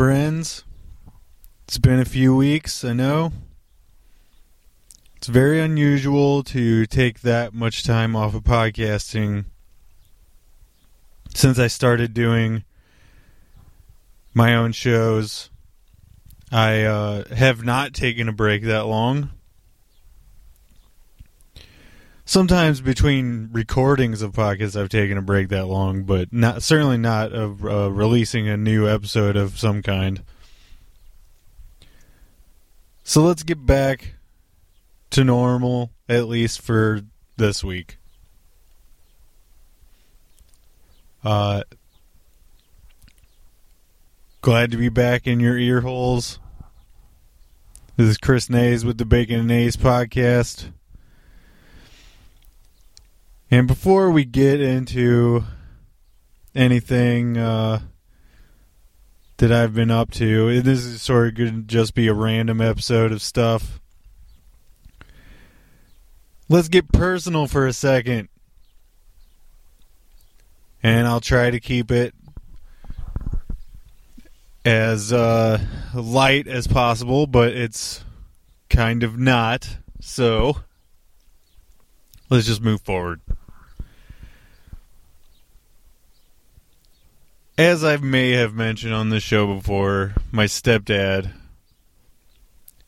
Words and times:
Friends. 0.00 0.64
It's 1.64 1.76
been 1.76 2.00
a 2.00 2.06
few 2.06 2.34
weeks, 2.34 2.84
I 2.84 2.94
know. 2.94 3.34
It's 5.16 5.26
very 5.26 5.60
unusual 5.60 6.42
to 6.44 6.86
take 6.86 7.20
that 7.20 7.52
much 7.52 7.84
time 7.84 8.16
off 8.16 8.34
of 8.34 8.42
podcasting 8.42 9.44
since 11.34 11.58
I 11.58 11.66
started 11.66 12.14
doing 12.14 12.64
my 14.32 14.54
own 14.54 14.72
shows. 14.72 15.50
I 16.50 16.82
uh, 16.84 17.34
have 17.34 17.62
not 17.62 17.92
taken 17.92 18.26
a 18.26 18.32
break 18.32 18.62
that 18.62 18.86
long. 18.86 19.28
Sometimes 22.30 22.80
between 22.80 23.48
recordings 23.50 24.22
of 24.22 24.30
podcasts, 24.30 24.80
I've 24.80 24.88
taken 24.88 25.18
a 25.18 25.20
break 25.20 25.48
that 25.48 25.66
long, 25.66 26.04
but 26.04 26.32
not 26.32 26.62
certainly 26.62 26.96
not 26.96 27.32
of 27.32 27.64
uh, 27.64 27.90
releasing 27.90 28.48
a 28.48 28.56
new 28.56 28.88
episode 28.88 29.36
of 29.36 29.58
some 29.58 29.82
kind. 29.82 30.22
So 33.02 33.22
let's 33.22 33.42
get 33.42 33.66
back 33.66 34.14
to 35.10 35.24
normal, 35.24 35.90
at 36.08 36.28
least 36.28 36.60
for 36.60 37.00
this 37.36 37.64
week. 37.64 37.98
Uh, 41.24 41.64
glad 44.40 44.70
to 44.70 44.76
be 44.76 44.88
back 44.88 45.26
in 45.26 45.40
your 45.40 45.58
ear 45.58 45.80
holes. 45.80 46.38
This 47.96 48.06
is 48.06 48.18
Chris 48.18 48.48
Nays 48.48 48.84
with 48.84 48.98
the 48.98 49.04
Bacon 49.04 49.40
and 49.40 49.48
Nays 49.48 49.76
podcast. 49.76 50.70
And 53.52 53.66
before 53.66 54.12
we 54.12 54.24
get 54.24 54.60
into 54.60 55.42
anything 56.54 57.36
uh, 57.36 57.80
that 59.38 59.50
I've 59.50 59.74
been 59.74 59.90
up 59.90 60.12
to, 60.12 60.62
this 60.62 60.84
is 60.84 61.02
sort 61.02 61.26
of 61.26 61.34
going 61.34 61.54
to 61.54 61.62
just 61.62 61.96
be 61.96 62.06
a 62.06 62.14
random 62.14 62.60
episode 62.60 63.10
of 63.10 63.20
stuff. 63.20 63.80
Let's 66.48 66.68
get 66.68 66.92
personal 66.92 67.48
for 67.48 67.66
a 67.66 67.72
second. 67.72 68.28
And 70.80 71.08
I'll 71.08 71.20
try 71.20 71.50
to 71.50 71.58
keep 71.58 71.90
it 71.90 72.14
as 74.64 75.12
uh, 75.12 75.58
light 75.92 76.46
as 76.46 76.68
possible, 76.68 77.26
but 77.26 77.52
it's 77.52 78.04
kind 78.68 79.02
of 79.02 79.18
not. 79.18 79.76
So 80.00 80.58
let's 82.30 82.46
just 82.46 82.62
move 82.62 82.80
forward. 82.82 83.20
As 87.60 87.84
I 87.84 87.98
may 87.98 88.30
have 88.30 88.54
mentioned 88.54 88.94
on 88.94 89.10
the 89.10 89.20
show 89.20 89.54
before, 89.54 90.14
my 90.32 90.46
stepdad, 90.46 91.30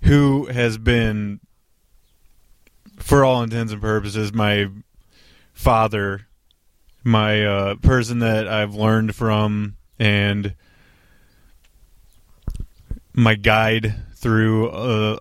who 0.00 0.46
has 0.46 0.78
been, 0.78 1.40
for 2.96 3.22
all 3.22 3.42
intents 3.42 3.74
and 3.74 3.82
purposes, 3.82 4.32
my 4.32 4.70
father, 5.52 6.26
my 7.04 7.44
uh, 7.44 7.74
person 7.82 8.20
that 8.20 8.48
I've 8.48 8.74
learned 8.74 9.14
from, 9.14 9.76
and 9.98 10.54
my 13.12 13.34
guide 13.34 13.94
through 14.14 14.70
uh, 14.70 15.18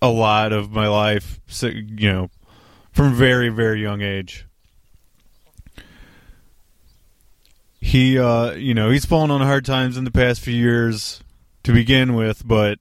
a 0.00 0.08
lot 0.08 0.54
of 0.54 0.70
my 0.70 0.88
life, 0.88 1.38
you 1.60 2.10
know, 2.10 2.30
from 2.92 3.12
very, 3.12 3.50
very 3.50 3.82
young 3.82 4.00
age. 4.00 4.46
He 7.82 8.16
uh 8.16 8.52
you 8.52 8.72
know 8.72 8.90
he's 8.90 9.04
fallen 9.04 9.32
on 9.32 9.40
hard 9.40 9.64
times 9.64 9.96
in 9.96 10.04
the 10.04 10.10
past 10.10 10.40
few 10.40 10.54
years 10.54 11.20
to 11.64 11.72
begin 11.72 12.14
with 12.14 12.46
but 12.46 12.78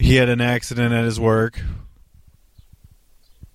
he 0.00 0.16
had 0.16 0.28
an 0.28 0.40
accident 0.40 0.92
at 0.92 1.04
his 1.04 1.20
work 1.20 1.62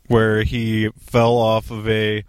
where 0.07 0.43
he 0.43 0.89
fell 0.97 1.33
off 1.33 1.69
of 1.71 1.89
a 1.89 2.23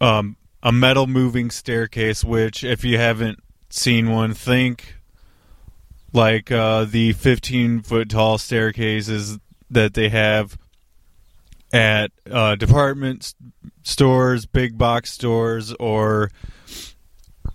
um 0.00 0.36
a 0.64 0.72
metal 0.72 1.06
moving 1.06 1.48
staircase 1.48 2.24
which 2.24 2.64
if 2.64 2.84
you 2.84 2.98
haven't 2.98 3.38
seen 3.68 4.10
one 4.10 4.34
think 4.34 4.96
like 6.12 6.50
uh 6.50 6.84
the 6.84 7.12
15 7.12 7.82
foot 7.82 8.10
tall 8.10 8.36
staircases 8.36 9.38
that 9.70 9.94
they 9.94 10.08
have 10.08 10.58
at 11.72 12.10
uh, 12.30 12.56
department 12.56 13.34
stores, 13.82 14.46
big 14.46 14.76
box 14.76 15.12
stores, 15.12 15.72
or 15.74 16.30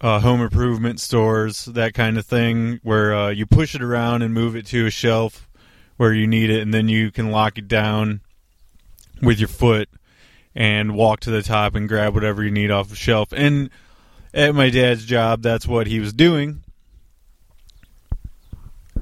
uh, 0.02 0.20
home 0.20 0.42
improvement 0.42 1.00
stores, 1.00 1.66
that 1.66 1.94
kind 1.94 2.18
of 2.18 2.26
thing, 2.26 2.80
where 2.84 3.16
uh, 3.16 3.30
you 3.30 3.46
push 3.46 3.76
it 3.76 3.82
around 3.82 4.22
and 4.22 4.34
move 4.34 4.56
it 4.56 4.66
to 4.68 4.86
a 4.86 4.90
shelf 4.90 5.50
where 5.98 6.14
you 6.14 6.28
need 6.28 6.50
it, 6.50 6.62
and 6.62 6.74
then 6.74 6.90
you 6.90 7.12
can 7.12 7.32
lock 7.32 7.58
it 7.58 7.68
down 7.68 8.22
with 9.22 9.40
your 9.40 9.48
foot 9.48 9.90
and 10.54 10.96
walk 10.96 11.22
to 11.22 11.32
the 11.32 11.42
top 11.42 11.76
and 11.76 11.88
grab 11.88 12.14
whatever 12.14 12.44
you 12.44 12.52
need 12.52 12.72
off 12.72 12.90
the 12.90 12.96
shelf. 12.96 13.34
And 13.34 13.70
at 14.34 14.56
my 14.56 14.70
dad's 14.70 15.06
job, 15.06 15.42
that's 15.42 15.68
what 15.68 15.88
he 15.88 16.00
was 16.00 16.14
doing. 16.14 16.64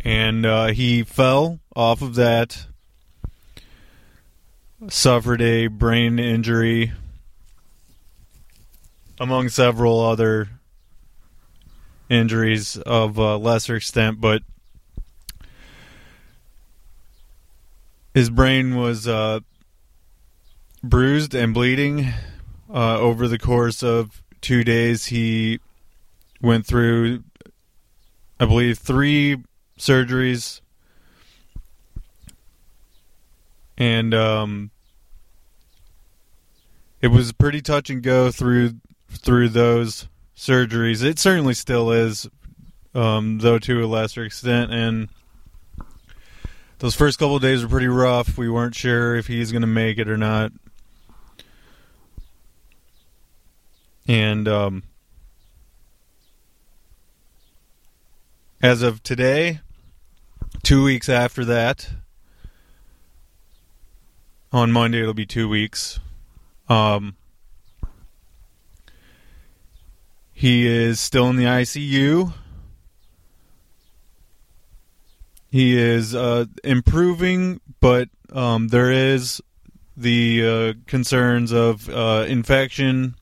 And 0.03 0.45
uh, 0.45 0.67
he 0.67 1.03
fell 1.03 1.59
off 1.75 2.01
of 2.01 2.15
that 2.15 2.67
suffered 4.89 5.41
a 5.41 5.67
brain 5.67 6.19
injury, 6.19 6.91
among 9.19 9.49
several 9.49 9.99
other 9.99 10.49
injuries 12.09 12.77
of 12.77 13.17
lesser 13.17 13.75
extent, 13.75 14.19
but 14.21 14.41
his 18.13 18.29
brain 18.29 18.75
was 18.75 19.07
uh, 19.07 19.39
bruised 20.83 21.33
and 21.33 21.53
bleeding 21.53 22.13
uh, 22.71 22.99
over 22.99 23.27
the 23.27 23.39
course 23.39 23.81
of 23.81 24.21
two 24.41 24.63
days. 24.63 25.05
He 25.05 25.59
went 26.41 26.65
through, 26.65 27.23
I 28.39 28.45
believe, 28.45 28.77
three 28.77 29.37
surgeries. 29.79 30.61
And 33.77 34.13
um, 34.13 34.71
it 37.01 37.07
was 37.07 37.31
pretty 37.31 37.61
touch 37.61 37.89
and 37.89 38.01
go 38.01 38.31
through 38.31 38.75
through 39.09 39.49
those 39.49 40.07
surgeries. 40.35 41.03
It 41.03 41.19
certainly 41.19 41.53
still 41.53 41.91
is, 41.91 42.27
um, 42.93 43.39
though 43.39 43.59
to 43.59 43.83
a 43.83 43.87
lesser 43.87 44.23
extent. 44.23 44.71
And 44.71 45.09
those 46.79 46.95
first 46.95 47.19
couple 47.19 47.39
days 47.39 47.63
were 47.63 47.69
pretty 47.69 47.87
rough. 47.87 48.37
We 48.37 48.49
weren't 48.49 48.75
sure 48.75 49.15
if 49.15 49.27
he's 49.27 49.51
going 49.51 49.61
to 49.61 49.67
make 49.67 49.97
it 49.97 50.09
or 50.09 50.17
not. 50.17 50.51
And 54.07 54.47
um, 54.47 54.83
as 58.61 58.81
of 58.81 59.01
today, 59.01 59.61
two 60.61 60.83
weeks 60.83 61.07
after 61.07 61.45
that, 61.45 61.89
on 64.53 64.71
Monday 64.71 65.01
it'll 65.01 65.15
be 65.15 65.25
two 65.25 65.49
weeks. 65.49 65.99
Um, 66.69 67.15
he 70.31 70.67
is 70.67 70.99
still 70.99 71.29
in 71.29 71.35
the 71.35 71.45
ICU. 71.45 72.33
He 75.49 75.77
is 75.77 76.15
uh, 76.15 76.45
improving, 76.63 77.61
but 77.79 78.09
um, 78.31 78.69
there 78.69 78.91
is 78.91 79.41
the 79.97 80.47
uh, 80.47 80.73
concerns 80.87 81.51
of 81.51 81.89
uh, 81.89 82.25
infection, 82.27 83.15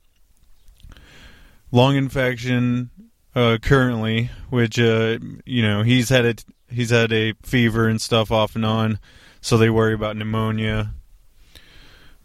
lung 1.71 1.95
infection 1.95 2.89
uh, 3.35 3.57
currently, 3.61 4.29
which 4.50 4.79
uh, 4.79 5.17
you 5.45 5.61
know 5.61 5.83
he's 5.83 6.07
had 6.07 6.25
a 6.25 6.35
he's 6.69 6.89
had 6.89 7.11
a 7.11 7.33
fever 7.44 7.88
and 7.89 8.00
stuff 8.00 8.31
off 8.31 8.56
and 8.56 8.65
on, 8.65 9.00
so 9.41 9.57
they 9.57 9.69
worry 9.69 9.94
about 9.94 10.15
pneumonia 10.15 10.94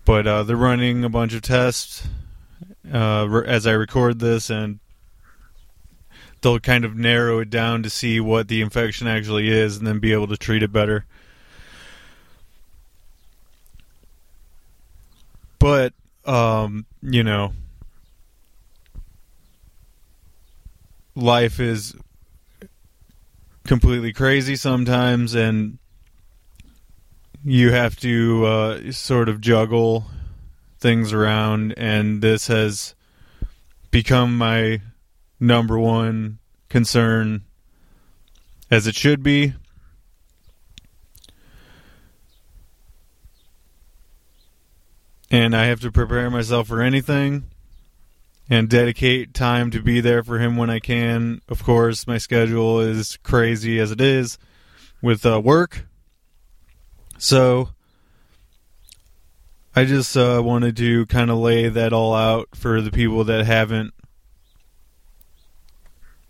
but 0.07 0.27
uh, 0.27 0.45
they're 0.45 0.57
running 0.57 1.05
a 1.05 1.09
bunch 1.11 1.35
of 1.35 1.43
tests 1.43 2.07
uh, 2.91 3.29
as 3.45 3.67
I 3.67 3.73
record 3.73 4.21
this, 4.21 4.49
and 4.49 4.79
they'll 6.41 6.61
kind 6.61 6.85
of 6.85 6.97
narrow 6.97 7.41
it 7.41 7.51
down 7.51 7.83
to 7.83 7.91
see 7.91 8.21
what 8.21 8.47
the 8.47 8.63
infection 8.63 9.09
actually 9.09 9.49
is, 9.49 9.77
and 9.77 9.87
then 9.87 9.99
be 9.99 10.13
able 10.13 10.29
to 10.29 10.37
treat 10.37 10.63
it 10.63 10.73
better. 10.73 11.05
But 15.59 15.93
um, 16.25 16.87
you 17.03 17.25
know, 17.25 17.53
life 21.17 21.59
is 21.59 21.97
completely 23.65 24.13
crazy 24.13 24.55
sometimes, 24.55 25.35
and 25.35 25.79
you 27.49 27.71
have 27.71 27.95
to 27.95 28.45
uh, 28.45 28.91
sort 28.91 29.29
of 29.29 29.41
juggle 29.41 30.05
things 30.81 31.13
around, 31.13 31.73
and 31.77 32.21
this 32.21 32.49
has 32.49 32.97
become 33.93 34.37
my 34.37 34.81
number 35.39 35.79
one 35.79 36.39
concern 36.69 37.45
as 38.69 38.89
it 38.89 38.97
should 38.97 39.23
be. 39.23 39.55
And 45.31 45.55
I 45.55 45.67
have 45.67 45.81
to 45.83 45.93
prepare 45.93 46.29
myself 46.31 46.67
for 46.67 46.83
anything 46.83 47.45
and 48.51 48.69
dedicate 48.69 49.35
time 49.35 49.71
to 49.71 49.81
be 49.81 50.01
there 50.01 50.25
for 50.25 50.41
him 50.41 50.57
when 50.57 50.69
I 50.71 50.81
can. 50.81 51.43
Of 51.49 51.63
course, 51.63 52.09
my 52.09 52.19
schedule 52.19 52.81
is 52.81 53.19
crazy 53.23 53.79
as 53.79 53.93
it 53.93 54.01
is 54.01 54.37
with 55.01 55.25
uh, 55.25 55.41
work. 55.41 55.87
So 57.19 57.71
I 59.75 59.85
just 59.85 60.17
uh, 60.17 60.41
wanted 60.45 60.77
to 60.79 61.07
kind 61.07 61.31
of 61.31 61.39
lay 61.39 61.69
that 61.69 61.93
all 61.93 62.15
out 62.15 62.49
for 62.55 62.81
the 62.81 62.91
people 62.91 63.25
that 63.25 63.45
haven't 63.45 63.93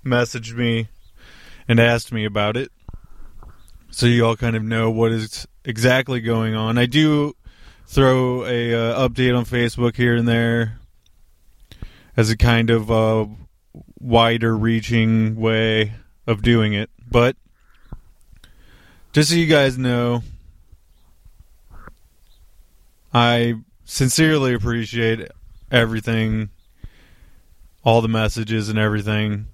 messaged 0.05 0.55
me 0.55 0.89
and 1.69 1.81
asked 1.81 2.13
me 2.13 2.25
about 2.25 2.57
it. 2.57 2.71
So 3.91 4.07
you 4.07 4.27
all 4.27 4.37
kind 4.37 4.57
of 4.57 4.63
know 4.63 4.91
what 4.91 5.13
is 5.13 5.47
exactly 5.65 6.21
going 6.21 6.55
on. 6.55 6.79
I 6.79 6.87
do 6.87 7.35
throw 7.87 8.45
a 8.45 8.75
uh, 8.75 9.09
update 9.09 9.37
on 9.37 9.45
Facebook 9.45 9.97
here 9.97 10.17
and 10.17 10.27
there 10.27 10.79
as 12.17 12.31
a 12.31 12.37
kind 12.37 12.71
of 12.71 12.91
uh, 12.91 13.27
wider 14.01 14.57
reaching 14.57 15.37
way 15.37 15.93
of 16.27 16.43
doing 16.43 16.73
it. 16.73 16.91
But 17.09 17.37
just 19.13 19.31
so 19.31 19.37
you 19.37 19.47
guys 19.47 19.79
know, 19.79 20.23
I 23.17 23.55
sincerely 23.87 24.53
appreciate 24.53 25.27
everything, 25.73 26.51
all 27.83 28.03
the 28.03 28.09
messages 28.09 28.69
and 28.69 28.79
everything. 28.79 29.47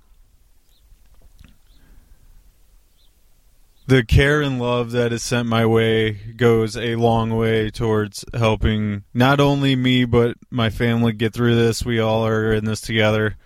the 3.87 4.03
care 4.03 4.41
and 4.41 4.61
love 4.61 4.91
that 4.93 5.13
is 5.13 5.23
sent 5.23 5.47
my 5.47 5.65
way 5.67 6.13
goes 6.13 6.77
a 6.77 6.97
long 6.97 7.37
way 7.37 7.71
towards 7.71 8.25
helping 8.33 9.05
not 9.13 9.39
only 9.39 9.77
me 9.77 10.05
but 10.05 10.37
my 10.51 10.71
family 10.71 11.13
get 11.13 11.33
through 11.33 11.55
this. 11.55 11.85
We 11.85 12.01
all 12.01 12.27
are 12.27 12.53
in 12.53 12.65
this 12.65 12.81
together, 12.81 13.37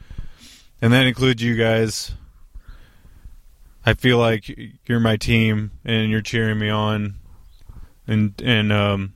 and 0.80 0.94
that 0.94 1.06
includes 1.06 1.42
you 1.42 1.56
guys. 1.56 2.14
I 3.84 3.92
feel 3.92 4.16
like 4.16 4.48
you're 4.86 5.00
my 5.00 5.16
team 5.18 5.72
and 5.84 6.10
you're 6.10 6.22
cheering 6.22 6.58
me 6.58 6.70
on, 6.70 7.16
and 8.06 8.40
and 8.42 8.72
um, 8.72 9.12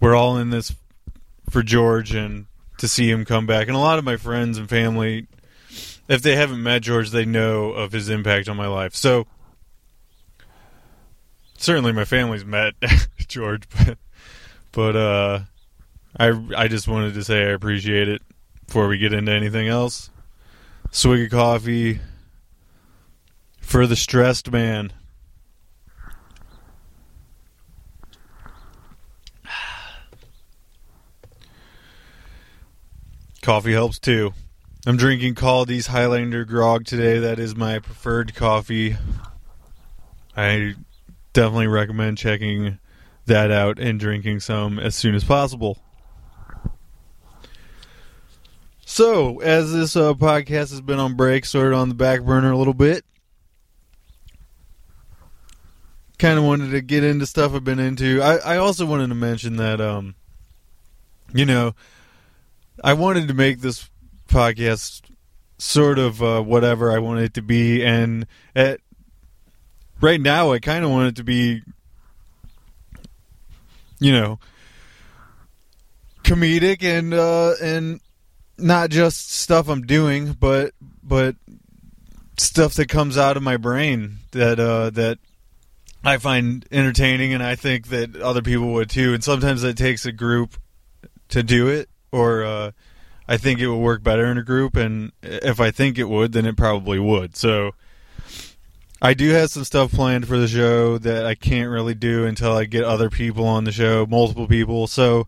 we're 0.00 0.14
all 0.14 0.36
in 0.36 0.50
this 0.50 0.74
for 1.50 1.62
George 1.62 2.14
and 2.14 2.46
to 2.78 2.88
see 2.88 3.10
him 3.10 3.24
come 3.24 3.46
back. 3.46 3.68
And 3.68 3.76
a 3.76 3.80
lot 3.80 3.98
of 3.98 4.04
my 4.04 4.16
friends 4.16 4.58
and 4.58 4.68
family 4.68 5.26
if 6.10 6.22
they 6.22 6.34
haven't 6.34 6.60
met 6.60 6.82
George, 6.82 7.10
they 7.10 7.24
know 7.24 7.70
of 7.70 7.92
his 7.92 8.08
impact 8.08 8.48
on 8.48 8.56
my 8.56 8.66
life. 8.66 8.96
So 8.96 9.28
certainly 11.56 11.92
my 11.92 12.04
family's 12.04 12.44
met 12.44 12.74
George, 13.28 13.62
but 13.68 13.96
but 14.72 14.96
uh, 14.96 15.40
I 16.18 16.32
I 16.56 16.66
just 16.66 16.88
wanted 16.88 17.14
to 17.14 17.22
say 17.22 17.44
I 17.44 17.50
appreciate 17.50 18.08
it 18.08 18.22
before 18.66 18.88
we 18.88 18.98
get 18.98 19.12
into 19.12 19.30
anything 19.30 19.68
else. 19.68 20.10
Swig 20.90 21.26
of 21.26 21.30
coffee 21.30 22.00
for 23.60 23.86
the 23.86 23.94
stressed 23.94 24.50
man. 24.50 24.92
Coffee 33.42 33.72
helps 33.72 33.98
too. 33.98 34.32
I'm 34.86 34.96
drinking 34.96 35.34
Kaldi's 35.34 35.86
Highlander 35.86 36.44
Grog 36.44 36.84
today. 36.84 37.18
That 37.18 37.38
is 37.38 37.56
my 37.56 37.78
preferred 37.78 38.34
coffee. 38.34 38.96
I 40.36 40.74
definitely 41.32 41.66
recommend 41.66 42.18
checking 42.18 42.78
that 43.26 43.50
out 43.50 43.78
and 43.78 43.98
drinking 43.98 44.40
some 44.40 44.78
as 44.78 44.94
soon 44.94 45.14
as 45.14 45.24
possible. 45.24 45.78
So, 48.84 49.38
as 49.40 49.72
this 49.72 49.96
uh, 49.96 50.14
podcast 50.14 50.70
has 50.70 50.80
been 50.80 50.98
on 50.98 51.14
break, 51.14 51.44
sort 51.44 51.72
of 51.72 51.78
on 51.78 51.88
the 51.88 51.94
back 51.94 52.22
burner 52.22 52.50
a 52.50 52.58
little 52.58 52.74
bit, 52.74 53.04
kind 56.18 56.38
of 56.38 56.44
wanted 56.44 56.72
to 56.72 56.80
get 56.80 57.04
into 57.04 57.24
stuff 57.24 57.54
I've 57.54 57.64
been 57.64 57.78
into. 57.78 58.20
I, 58.20 58.36
I 58.36 58.56
also 58.56 58.84
wanted 58.84 59.08
to 59.08 59.14
mention 59.14 59.56
that, 59.56 59.80
um, 59.80 60.16
you 61.32 61.46
know, 61.46 61.74
I 62.82 62.94
wanted 62.94 63.28
to 63.28 63.34
make 63.34 63.60
this 63.60 63.88
podcast 64.28 65.02
sort 65.58 65.98
of 65.98 66.22
uh, 66.22 66.42
whatever 66.42 66.90
I 66.90 66.98
want 66.98 67.20
it 67.20 67.34
to 67.34 67.42
be, 67.42 67.84
and 67.84 68.26
at 68.54 68.80
right 70.00 70.20
now 70.20 70.52
I 70.52 70.58
kind 70.58 70.84
of 70.84 70.90
want 70.90 71.08
it 71.08 71.16
to 71.16 71.24
be, 71.24 71.62
you 73.98 74.12
know, 74.12 74.38
comedic 76.22 76.82
and 76.82 77.12
uh, 77.12 77.54
and 77.62 78.00
not 78.56 78.90
just 78.90 79.30
stuff 79.30 79.68
I'm 79.68 79.82
doing, 79.82 80.32
but 80.32 80.72
but 81.02 81.36
stuff 82.38 82.74
that 82.74 82.88
comes 82.88 83.18
out 83.18 83.36
of 83.36 83.42
my 83.42 83.58
brain 83.58 84.16
that 84.30 84.58
uh, 84.58 84.90
that 84.90 85.18
I 86.02 86.16
find 86.16 86.64
entertaining, 86.72 87.34
and 87.34 87.42
I 87.42 87.56
think 87.56 87.88
that 87.88 88.16
other 88.16 88.40
people 88.40 88.72
would 88.72 88.88
too. 88.88 89.12
And 89.12 89.22
sometimes 89.22 89.62
it 89.64 89.76
takes 89.76 90.06
a 90.06 90.12
group 90.12 90.56
to 91.28 91.42
do 91.42 91.68
it, 91.68 91.89
or 92.12 92.44
uh, 92.44 92.70
I 93.28 93.36
think 93.36 93.60
it 93.60 93.68
would 93.68 93.76
work 93.78 94.02
better 94.02 94.26
in 94.26 94.38
a 94.38 94.42
group, 94.42 94.76
and 94.76 95.12
if 95.22 95.60
I 95.60 95.70
think 95.70 95.98
it 95.98 96.08
would, 96.08 96.32
then 96.32 96.46
it 96.46 96.56
probably 96.56 96.98
would. 96.98 97.36
So 97.36 97.72
I 99.00 99.14
do 99.14 99.30
have 99.30 99.50
some 99.50 99.64
stuff 99.64 99.92
planned 99.92 100.26
for 100.26 100.36
the 100.36 100.48
show 100.48 100.98
that 100.98 101.24
I 101.24 101.34
can't 101.34 101.70
really 101.70 101.94
do 101.94 102.26
until 102.26 102.56
I 102.56 102.64
get 102.64 102.84
other 102.84 103.08
people 103.08 103.46
on 103.46 103.64
the 103.64 103.72
show, 103.72 104.04
multiple 104.04 104.46
people. 104.46 104.86
So 104.86 105.26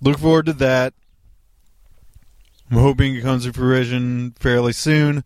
look 0.00 0.18
forward 0.18 0.46
to 0.46 0.52
that. 0.54 0.94
I'm 2.70 2.78
hoping 2.78 3.16
it 3.16 3.22
comes 3.22 3.44
to 3.44 3.52
fruition 3.52 4.32
fairly 4.38 4.72
soon. 4.72 5.24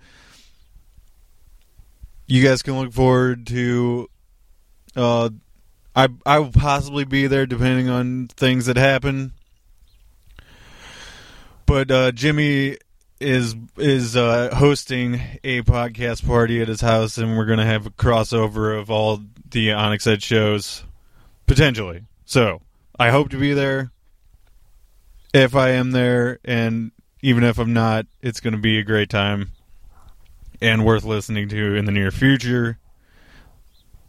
You 2.26 2.42
guys 2.44 2.62
can 2.62 2.78
look 2.78 2.92
forward 2.92 3.46
to. 3.48 4.08
Uh, 4.94 5.30
I 5.96 6.08
I 6.24 6.38
will 6.38 6.52
possibly 6.52 7.04
be 7.04 7.26
there 7.26 7.44
depending 7.44 7.88
on 7.88 8.28
things 8.28 8.66
that 8.66 8.76
happen 8.76 9.32
but 11.66 11.90
uh, 11.90 12.12
Jimmy 12.12 12.76
is 13.20 13.54
is 13.76 14.16
uh, 14.16 14.54
hosting 14.54 15.20
a 15.44 15.62
podcast 15.62 16.26
party 16.26 16.60
at 16.60 16.68
his 16.68 16.80
house, 16.80 17.18
and 17.18 17.36
we're 17.36 17.46
gonna 17.46 17.66
have 17.66 17.86
a 17.86 17.90
crossover 17.90 18.78
of 18.78 18.90
all 18.90 19.20
the 19.50 19.72
Onyx 19.72 20.06
Edge 20.06 20.22
shows 20.22 20.84
potentially. 21.46 22.02
So 22.24 22.62
I 22.98 23.10
hope 23.10 23.30
to 23.30 23.38
be 23.38 23.54
there. 23.54 23.92
If 25.32 25.54
I 25.54 25.70
am 25.70 25.92
there, 25.92 26.38
and 26.44 26.92
even 27.22 27.44
if 27.44 27.58
I'm 27.58 27.72
not, 27.72 28.06
it's 28.20 28.40
gonna 28.40 28.58
be 28.58 28.78
a 28.78 28.84
great 28.84 29.08
time 29.08 29.52
and 30.60 30.84
worth 30.84 31.04
listening 31.04 31.48
to 31.48 31.74
in 31.74 31.84
the 31.84 31.92
near 31.92 32.10
future. 32.10 32.78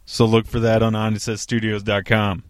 So 0.06 0.24
look 0.26 0.46
for 0.46 0.60
that 0.60 0.82
on 0.82 0.92
onyxedgestudios.com. 0.92 2.44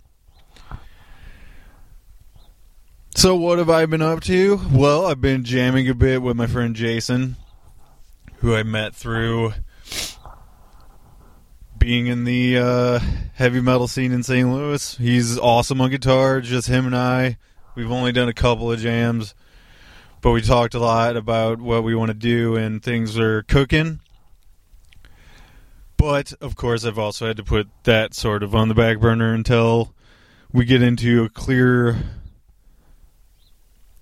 So 3.17 3.37
what 3.37 3.59
have 3.59 3.71
I 3.71 3.87
been 3.87 4.03
up 4.03 4.23
to? 4.23 4.61
Well, 4.73 5.07
I've 5.07 5.21
been 5.21 5.45
jamming 5.45 5.89
a 5.89 5.95
bit 5.95 6.21
with 6.21 6.37
my 6.37 6.49
friend 6.49 6.75
Jason, 6.75 7.37
who 8.39 8.57
I 8.57 8.65
met 8.65 8.93
through 8.93 9.55
being 11.79 12.09
in 12.09 12.25
the 12.25 12.59
uh, 12.59 12.99
heavy 13.35 13.61
metal 13.61 13.87
scene 13.87 14.11
in 14.11 14.25
St. 14.25 14.51
Louis. 14.51 14.97
He's 14.97 15.39
awesome 15.39 15.81
on 15.81 15.91
guitar, 15.91 16.41
just 16.41 16.67
him 16.67 16.87
and 16.87 16.97
I. 16.97 17.39
We've 17.77 17.91
only 17.91 18.11
done 18.11 18.29
a 18.29 18.35
couple 18.35 18.73
of 18.73 18.81
jams, 18.81 19.37
but 20.21 20.33
we 20.33 20.43
talked 20.43 20.75
a 20.75 20.81
lot 20.81 21.17
about 21.17 21.61
what 21.61 21.85
we 21.85 21.95
want 21.95 22.09
to 22.09 22.15
do 22.15 22.57
and 22.57 22.83
things 22.83 23.17
are 23.17 23.45
cooking. 23.45 24.01
But 25.97 26.33
of 26.41 26.57
course, 26.57 26.85
I've 26.85 26.99
also 26.99 27.29
had 27.29 27.37
to 27.37 27.45
put 27.45 27.69
that 27.85 28.13
sort 28.13 28.43
of 28.43 28.57
on 28.57 28.69
the 28.69 28.75
back 28.75 28.99
burner 28.99 29.33
until 29.33 29.95
we 30.53 30.65
get 30.65 30.83
into 30.83 31.23
a 31.23 31.29
clear 31.29 31.97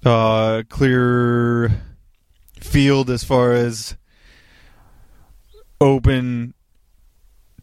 uh, 0.04 0.62
clear 0.68 1.70
field 2.60 3.10
as 3.10 3.24
far 3.24 3.52
as 3.52 3.96
open 5.80 6.54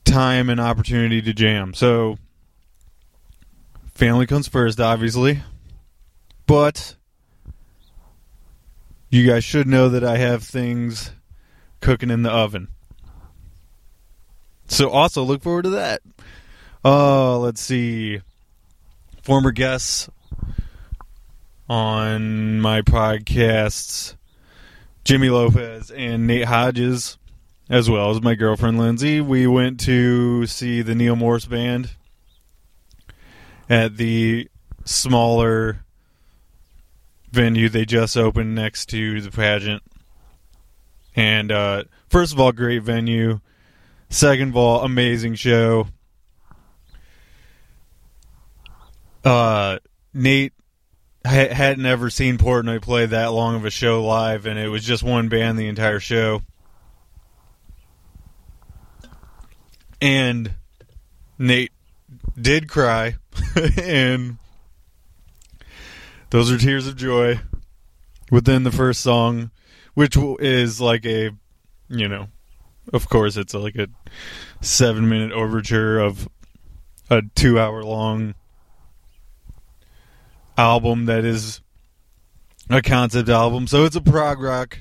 time 0.05 0.49
and 0.49 0.59
opportunity 0.59 1.21
to 1.21 1.33
jam. 1.33 1.73
So 1.73 2.17
family 3.93 4.25
comes 4.25 4.47
first, 4.47 4.79
obviously. 4.79 5.41
But 6.45 6.95
you 9.09 9.27
guys 9.27 9.43
should 9.43 9.67
know 9.67 9.89
that 9.89 10.03
I 10.03 10.17
have 10.17 10.43
things 10.43 11.11
cooking 11.81 12.09
in 12.09 12.23
the 12.23 12.31
oven. 12.31 12.69
So 14.67 14.89
also 14.89 15.23
look 15.23 15.41
forward 15.41 15.63
to 15.63 15.69
that. 15.71 16.01
Uh 16.83 17.37
let's 17.37 17.61
see. 17.61 18.21
Former 19.21 19.51
guests 19.51 20.09
on 21.69 22.59
my 22.59 22.81
podcasts, 22.81 24.15
Jimmy 25.03 25.29
Lopez 25.29 25.91
and 25.91 26.25
Nate 26.25 26.45
Hodges, 26.45 27.17
as 27.69 27.89
well 27.89 28.09
as 28.09 28.21
my 28.21 28.33
girlfriend 28.33 28.79
Lindsay. 28.79 29.21
We 29.21 29.45
went 29.45 29.79
to 29.81 30.47
see 30.47 30.81
the 30.81 30.95
Neal 30.95 31.15
Morse 31.15 31.45
Band 31.45 31.91
at 33.69 33.97
the 33.97 34.49
smaller 34.83 35.85
venue 37.31 37.69
they 37.69 37.85
just 37.85 38.17
opened 38.17 38.55
next 38.55 38.87
to 38.87 39.21
the 39.21 39.29
pageant. 39.29 39.83
And 41.15 41.51
uh, 41.51 41.83
first 42.09 42.33
of 42.33 42.39
all, 42.39 42.51
great 42.51 42.81
venue. 42.81 43.41
Second 44.09 44.49
of 44.49 44.57
all, 44.57 44.81
amazing 44.81 45.35
show. 45.35 45.87
Uh, 49.23 49.77
Nate 50.13 50.53
ha- 51.25 51.53
hadn't 51.53 51.85
ever 51.85 52.09
seen 52.09 52.37
Portnoy 52.37 52.81
play 52.81 53.05
that 53.05 53.27
long 53.27 53.55
of 53.55 53.65
a 53.65 53.69
show 53.69 54.03
live, 54.03 54.45
and 54.45 54.59
it 54.59 54.69
was 54.69 54.83
just 54.83 55.03
one 55.03 55.29
band 55.29 55.57
the 55.57 55.67
entire 55.67 55.99
show. 55.99 56.41
And 60.01 60.55
Nate 61.37 61.71
did 62.39 62.69
cry, 62.69 63.15
and 63.77 64.37
those 66.29 66.51
are 66.51 66.57
tears 66.57 66.87
of 66.87 66.95
joy 66.95 67.39
within 68.31 68.63
the 68.63 68.71
first 68.71 69.01
song, 69.01 69.51
which 69.93 70.15
is 70.39 70.79
like 70.79 71.05
a, 71.05 71.31
you 71.89 72.07
know, 72.07 72.27
of 72.93 73.09
course 73.09 73.35
it's 73.37 73.53
like 73.53 73.75
a 73.75 73.87
seven 74.61 75.09
minute 75.09 75.31
overture 75.31 75.99
of 75.99 76.29
a 77.09 77.23
two 77.35 77.59
hour 77.59 77.83
long 77.83 78.35
album 80.59 81.05
that 81.05 81.23
is 81.23 81.61
a 82.69 82.81
concept 82.81 83.29
album. 83.29 83.65
So 83.65 83.85
it's 83.85 83.95
a 83.95 84.01
prog 84.01 84.41
rock 84.41 84.77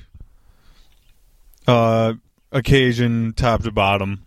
uh, 1.67 2.13
occasion, 2.51 3.33
top 3.33 3.63
to 3.63 3.71
bottom. 3.71 4.25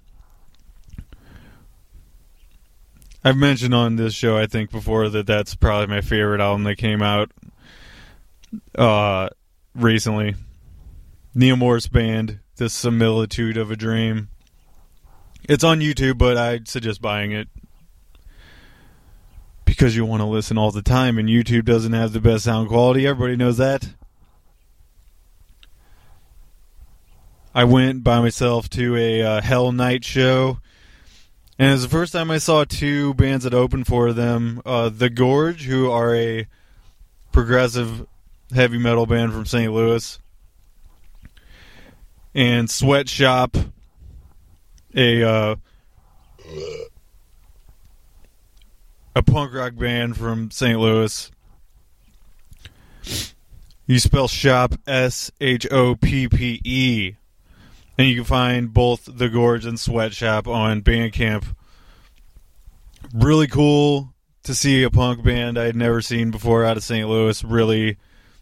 I've 3.23 3.37
mentioned 3.37 3.75
on 3.75 3.97
this 3.97 4.15
show, 4.15 4.37
I 4.37 4.47
think, 4.47 4.71
before 4.71 5.09
that 5.11 5.27
that's 5.27 5.55
probably 5.55 5.95
my 5.95 6.01
favorite 6.01 6.41
album 6.41 6.65
that 6.65 6.77
came 6.77 7.03
out 7.03 7.31
uh, 8.75 9.29
recently. 9.75 10.35
Neal 11.35 11.57
Morse 11.57 11.87
Band, 11.87 12.41
The 12.57 12.69
Similitude 12.69 13.57
of 13.57 13.71
a 13.71 13.77
Dream. 13.77 14.29
It's 15.49 15.63
on 15.63 15.81
YouTube, 15.81 16.19
but 16.19 16.37
I'd 16.37 16.67
suggest 16.67 17.01
buying 17.01 17.33
it 17.33 17.49
because 19.77 19.97
you 19.97 20.05
want 20.05 20.21
to 20.21 20.27
listen 20.27 20.59
all 20.59 20.71
the 20.71 20.83
time, 20.83 21.19
and 21.19 21.29
YouTube 21.29 21.65
doesn't 21.65 21.95
have 21.95 22.13
the 22.13 22.21
best 22.21 22.45
sound 22.45 22.69
quality. 22.69 23.07
Everybody 23.07 23.37
knows 23.37 23.57
that. 23.57 23.89
I 27.55 27.65
went 27.65 28.05
by 28.05 28.21
myself 28.21 28.69
to 28.71 28.97
a 28.97 29.23
uh, 29.23 29.41
Hell 29.41 29.73
Night 29.73 30.05
show, 30.05 30.59
and 31.59 31.71
it 31.71 31.73
was 31.73 31.83
the 31.83 31.89
first 31.89 32.13
time 32.13 32.31
I 32.31 32.37
saw 32.39 32.65
two 32.65 33.15
bands 33.15 33.45
that 33.45 33.55
opened 33.55 33.87
for 33.87 34.13
them. 34.13 34.61
Uh, 34.67 34.91
the 34.91 35.09
Gorge, 35.09 35.65
who 35.65 35.91
are 35.91 36.15
a 36.15 36.47
progressive 37.33 38.07
heavy 38.55 38.79
metal 38.79 39.07
band 39.07 39.33
from 39.33 39.47
St. 39.47 39.73
Louis, 39.73 40.19
and 42.35 42.69
Sweatshoppe, 42.69 43.73
a 44.95 45.23
uh, 45.23 45.57
a 49.15 49.23
punk 49.23 49.55
rock 49.55 49.77
band 49.77 50.17
from 50.17 50.51
St. 50.51 50.79
Louis. 50.79 51.31
You 53.87 53.99
spell 53.99 54.29
shop 54.29 54.75
S 54.87 55.31
H 55.41 55.67
O 55.71 55.95
P 55.97 56.29
P 56.29 56.61
E. 56.65 57.15
And 57.99 58.09
you 58.09 58.17
can 58.17 58.25
find 58.25 58.73
both 58.73 59.09
The 59.13 59.29
Gorge 59.29 59.67
and 59.67 59.77
Sweatshoppe 59.77 60.47
on 60.47 60.81
Bandcamp. 60.83 61.45
Really 63.13 63.47
cool 63.47 64.15
to 64.45 64.55
see 64.55 64.83
a 64.83 64.91
punk 64.91 65.23
band 65.23 65.59
I 65.59 65.65
had 65.65 65.77
never 65.77 66.01
seen 66.01 66.31
before 66.31 66.65
out 66.65 66.77
of 66.77 66.83
St. 66.83 67.07
Louis 67.09 67.45
really 67.45 67.99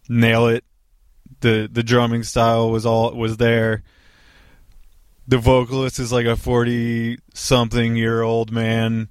nail 0.09 0.47
it. 0.47 0.65
The 1.41 1.69
the 1.71 1.83
drumming 1.83 2.23
style 2.23 2.71
was 2.71 2.87
all 2.87 3.15
was 3.15 3.39
there. 3.39 3.83
The 5.27 5.39
vocalist 5.39 5.99
is 5.99 6.13
like 6.13 6.27
a 6.27 6.37
40 6.37 7.19
something 7.35 7.97
year 7.97 8.23
old 8.23 8.53
man 8.53 9.09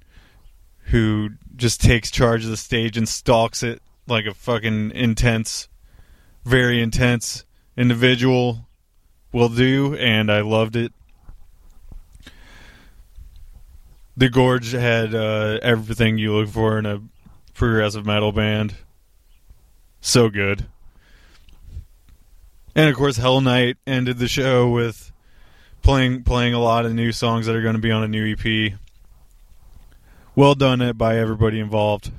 who 0.90 1.30
just 1.60 1.80
takes 1.80 2.10
charge 2.10 2.44
of 2.44 2.50
the 2.50 2.56
stage 2.56 2.96
and 2.96 3.08
stalks 3.08 3.62
it 3.62 3.80
like 4.06 4.26
a 4.26 4.34
fucking 4.34 4.90
intense, 4.92 5.68
very 6.44 6.82
intense 6.82 7.44
individual 7.76 8.66
will 9.32 9.48
do, 9.48 9.94
and 9.94 10.30
I 10.32 10.40
loved 10.40 10.74
it. 10.74 10.92
The 14.16 14.28
Gorge 14.28 14.72
had 14.72 15.14
uh, 15.14 15.58
everything 15.62 16.18
you 16.18 16.34
look 16.34 16.48
for 16.48 16.78
in 16.78 16.86
a 16.86 17.00
progressive 17.54 18.04
metal 18.04 18.32
band. 18.32 18.74
So 20.00 20.28
good. 20.28 20.66
And 22.74 22.88
of 22.88 22.96
course, 22.96 23.16
Hell 23.16 23.40
Night 23.40 23.76
ended 23.86 24.18
the 24.18 24.28
show 24.28 24.68
with 24.68 25.12
playing 25.82 26.24
playing 26.24 26.54
a 26.54 26.60
lot 26.60 26.86
of 26.86 26.94
new 26.94 27.12
songs 27.12 27.46
that 27.46 27.54
are 27.54 27.62
going 27.62 27.74
to 27.74 27.80
be 27.80 27.90
on 27.90 28.02
a 28.02 28.08
new 28.08 28.34
EP 28.34 28.72
well 30.40 30.54
done 30.54 30.80
it 30.80 30.96
by 30.96 31.18
everybody 31.18 31.60
involved. 31.60 32.10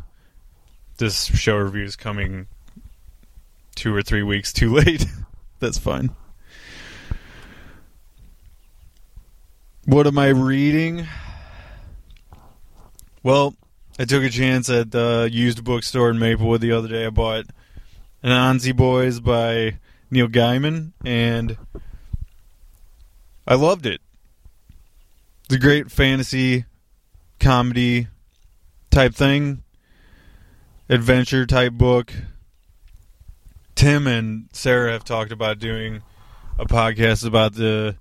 This 0.97 1.25
show 1.25 1.57
review 1.57 1.85
is 1.85 1.95
coming 1.95 2.45
two 3.73 3.95
or 3.95 4.03
three 4.03 4.21
weeks 4.21 4.53
too 4.53 4.71
late. 4.75 5.07
That's 5.57 5.79
fine. 5.79 6.11
What 9.85 10.05
am 10.05 10.19
I 10.19 10.27
reading? 10.27 11.07
Well, 13.23 13.55
I 13.97 14.05
took 14.05 14.21
a 14.21 14.29
chance 14.29 14.69
at 14.69 14.91
the 14.91 15.27
used 15.31 15.63
bookstore 15.63 16.11
in 16.11 16.19
Maplewood 16.19 16.61
the 16.61 16.73
other 16.73 16.89
day. 16.89 17.07
I 17.07 17.09
bought 17.09 17.45
an 18.21 18.29
Anansi 18.29 18.75
Boys 18.75 19.19
by 19.19 19.79
Neil 20.11 20.27
Gaiman, 20.27 20.91
and 21.03 21.57
I 23.47 23.55
loved 23.55 23.87
it. 23.87 23.99
It's 25.45 25.55
a 25.55 25.59
great 25.59 25.89
fantasy 25.89 26.65
comedy 27.39 28.07
type 28.91 29.15
thing, 29.15 29.63
adventure 30.89 31.45
type 31.45 31.73
book. 31.73 32.13
Tim 33.73 34.05
and 34.05 34.49
Sarah 34.51 34.91
have 34.91 35.03
talked 35.03 35.31
about 35.31 35.57
doing 35.57 36.03
a 36.59 36.65
podcast 36.65 37.25
about 37.25 37.55
the 37.55 37.95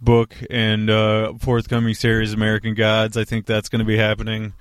book 0.00 0.34
and 0.48 0.88
uh, 0.88 1.34
forthcoming 1.34 1.94
series 1.94 2.32
American 2.32 2.74
Gods. 2.74 3.16
I 3.16 3.24
think 3.24 3.44
that's 3.44 3.68
going 3.68 3.80
to 3.80 3.84
be 3.84 3.98
happening. 3.98 4.54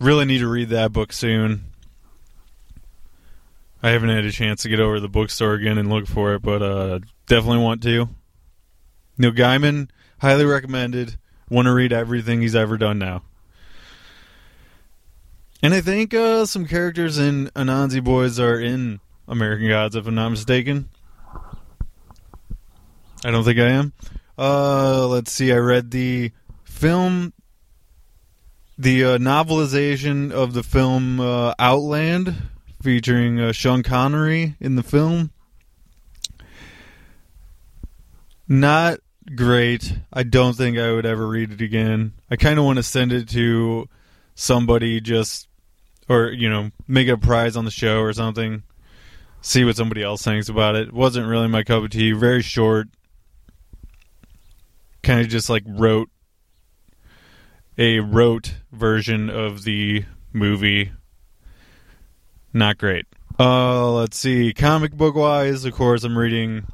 Really 0.00 0.24
need 0.24 0.38
to 0.38 0.48
read 0.48 0.70
that 0.70 0.92
book 0.92 1.12
soon. 1.12 1.66
I 3.82 3.90
haven't 3.90 4.10
had 4.10 4.24
a 4.24 4.32
chance 4.32 4.62
to 4.62 4.68
get 4.68 4.80
over 4.80 4.96
to 4.96 5.00
the 5.00 5.08
bookstore 5.08 5.54
again 5.54 5.76
and 5.76 5.90
look 5.90 6.06
for 6.06 6.34
it, 6.34 6.42
but 6.42 6.62
uh, 6.62 7.00
definitely 7.26 7.62
want 7.62 7.82
to. 7.82 8.08
Neil 9.18 9.32
Gaiman, 9.32 9.90
highly 10.20 10.44
recommended. 10.44 11.18
Want 11.50 11.66
to 11.66 11.74
read 11.74 11.92
everything 11.92 12.40
he's 12.40 12.56
ever 12.56 12.78
done 12.78 12.98
now. 12.98 13.22
And 15.62 15.74
I 15.74 15.80
think 15.80 16.12
uh, 16.12 16.44
some 16.44 16.66
characters 16.66 17.18
in 17.18 17.46
Anansi 17.54 18.02
Boys 18.02 18.40
are 18.40 18.58
in 18.58 18.98
American 19.28 19.68
Gods, 19.68 19.94
if 19.94 20.06
I'm 20.08 20.16
not 20.16 20.30
mistaken. 20.30 20.88
I 23.24 23.30
don't 23.30 23.44
think 23.44 23.60
I 23.60 23.68
am. 23.68 23.92
Uh, 24.36 25.06
let's 25.06 25.30
see. 25.30 25.52
I 25.52 25.58
read 25.58 25.92
the 25.92 26.32
film, 26.64 27.32
the 28.76 29.04
uh, 29.04 29.18
novelization 29.18 30.32
of 30.32 30.52
the 30.52 30.64
film 30.64 31.20
uh, 31.20 31.54
Outland, 31.60 32.34
featuring 32.82 33.38
uh, 33.38 33.52
Sean 33.52 33.84
Connery 33.84 34.56
in 34.58 34.74
the 34.74 34.82
film. 34.82 35.30
Not 38.48 38.98
great. 39.36 39.96
I 40.12 40.24
don't 40.24 40.56
think 40.56 40.76
I 40.76 40.90
would 40.90 41.06
ever 41.06 41.28
read 41.28 41.52
it 41.52 41.60
again. 41.60 42.14
I 42.28 42.34
kind 42.34 42.58
of 42.58 42.64
want 42.64 42.78
to 42.78 42.82
send 42.82 43.12
it 43.12 43.28
to 43.28 43.88
somebody 44.34 45.00
just 45.00 45.46
or 46.08 46.30
you 46.30 46.48
know 46.48 46.70
make 46.86 47.08
a 47.08 47.16
prize 47.16 47.56
on 47.56 47.64
the 47.64 47.70
show 47.70 48.00
or 48.00 48.12
something. 48.12 48.62
See 49.40 49.64
what 49.64 49.76
somebody 49.76 50.02
else 50.02 50.22
thinks 50.22 50.48
about 50.48 50.76
it. 50.76 50.92
Wasn't 50.92 51.26
really 51.26 51.48
my 51.48 51.64
cup 51.64 51.82
of 51.82 51.90
tea. 51.90 52.12
Very 52.12 52.42
short. 52.42 52.88
Kind 55.02 55.20
of 55.20 55.28
just 55.28 55.50
like 55.50 55.64
wrote 55.66 56.08
a 57.76 57.98
rote 58.00 58.54
version 58.70 59.30
of 59.30 59.64
the 59.64 60.04
movie. 60.32 60.92
Not 62.52 62.78
great. 62.78 63.06
Uh, 63.40 63.90
let's 63.90 64.16
see. 64.16 64.52
Comic 64.52 64.92
book 64.92 65.14
wise, 65.14 65.64
of 65.64 65.72
course, 65.72 66.04
I'm 66.04 66.16
reading 66.16 66.66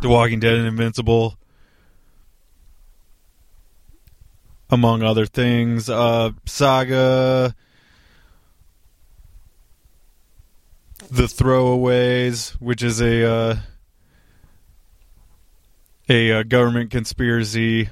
The 0.00 0.08
Walking 0.08 0.40
Dead 0.40 0.54
and 0.54 0.66
Invincible, 0.66 1.38
among 4.70 5.02
other 5.02 5.26
things. 5.26 5.88
Uh, 5.90 6.30
Saga 6.46 7.54
The 11.10 11.22
Throwaways, 11.22 12.50
which 12.60 12.82
is 12.82 13.00
a 13.00 13.24
uh, 13.26 13.56
a 16.06 16.32
uh, 16.32 16.42
government 16.42 16.90
conspiracy 16.90 17.88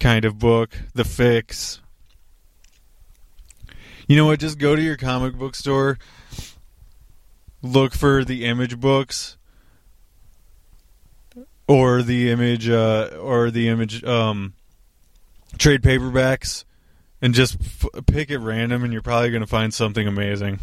kind 0.00 0.24
of 0.24 0.38
book. 0.38 0.76
The 0.94 1.04
Fix. 1.04 1.80
You 4.08 4.16
know 4.16 4.26
what? 4.26 4.40
Just 4.40 4.58
go 4.58 4.74
to 4.74 4.82
your 4.82 4.96
comic 4.96 5.36
book 5.36 5.54
store, 5.54 5.96
look 7.62 7.94
for 7.94 8.24
the 8.24 8.46
image 8.46 8.80
books, 8.80 9.36
or 11.68 12.02
the 12.02 12.30
image, 12.30 12.68
uh, 12.68 13.10
or 13.20 13.52
the 13.52 13.68
image 13.68 14.02
um, 14.02 14.54
trade 15.56 15.82
paperbacks, 15.82 16.64
and 17.22 17.32
just 17.32 17.56
f- 17.60 18.04
pick 18.06 18.32
at 18.32 18.40
random, 18.40 18.82
and 18.82 18.92
you're 18.92 19.02
probably 19.02 19.30
going 19.30 19.40
to 19.40 19.46
find 19.46 19.72
something 19.72 20.08
amazing. 20.08 20.58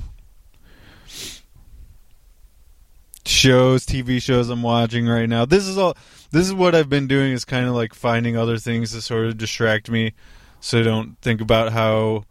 Shows, 3.30 3.86
TV 3.86 4.20
shows 4.20 4.50
I'm 4.50 4.64
watching 4.64 5.08
right 5.08 5.30
now. 5.30 5.46
This 5.46 5.68
is 5.68 5.78
all. 5.78 5.96
This 6.32 6.48
is 6.48 6.54
what 6.54 6.74
I've 6.74 6.90
been 6.90 7.06
doing. 7.06 7.32
Is 7.32 7.46
kind 7.46 7.68
of 7.68 7.76
like 7.76 7.94
finding 7.94 8.36
other 8.36 8.58
things 8.58 8.92
to 8.94 9.04
sort 9.04 9.28
of 9.28 9.38
distract 9.38 9.88
me, 9.88 10.14
so 10.62 10.80
I 10.80 10.82
don't 10.82 11.16
think 11.22 11.40
about 11.40 11.72
how 11.72 12.24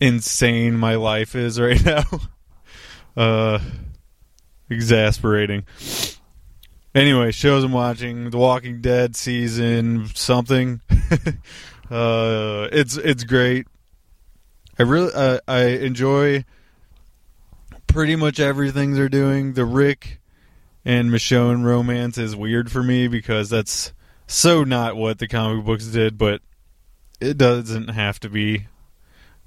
insane 0.00 0.76
my 0.76 0.96
life 0.96 1.36
is 1.36 1.60
right 1.60 1.82
now. 1.84 2.02
uh, 3.16 3.60
exasperating. 4.68 5.64
Anyway, 6.92 7.30
shows 7.30 7.62
I'm 7.62 7.70
watching: 7.70 8.30
The 8.30 8.38
Walking 8.38 8.80
Dead 8.80 9.14
season 9.14 10.08
something. 10.12 10.80
uh, 11.88 12.68
it's 12.72 12.96
it's 12.96 13.22
great. 13.22 13.68
I 14.76 14.82
really 14.82 15.12
uh, 15.14 15.38
I 15.46 15.66
enjoy 15.66 16.44
pretty 17.96 18.14
much 18.14 18.38
everything 18.38 18.92
they're 18.92 19.08
doing. 19.08 19.54
The 19.54 19.64
Rick 19.64 20.20
and 20.84 21.10
Michonne 21.10 21.64
romance 21.64 22.18
is 22.18 22.36
weird 22.36 22.70
for 22.70 22.82
me 22.82 23.08
because 23.08 23.48
that's 23.48 23.94
so 24.26 24.64
not 24.64 24.96
what 24.96 25.18
the 25.18 25.26
comic 25.26 25.64
books 25.64 25.86
did, 25.86 26.18
but 26.18 26.42
it 27.22 27.38
doesn't 27.38 27.88
have 27.88 28.20
to 28.20 28.28
be. 28.28 28.66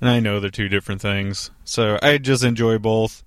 And 0.02 0.10
I 0.10 0.20
know 0.20 0.40
they're 0.40 0.50
two 0.50 0.68
different 0.68 1.00
things. 1.00 1.52
So 1.64 2.00
I 2.02 2.18
just 2.18 2.44
enjoy 2.44 2.80
both. 2.80 3.24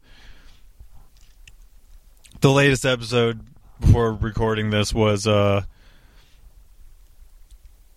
The 2.41 2.51
latest 2.51 2.85
episode 2.85 3.47
before 3.79 4.13
recording 4.15 4.71
this 4.71 4.93
was 4.93 5.29
uh, 5.29 5.63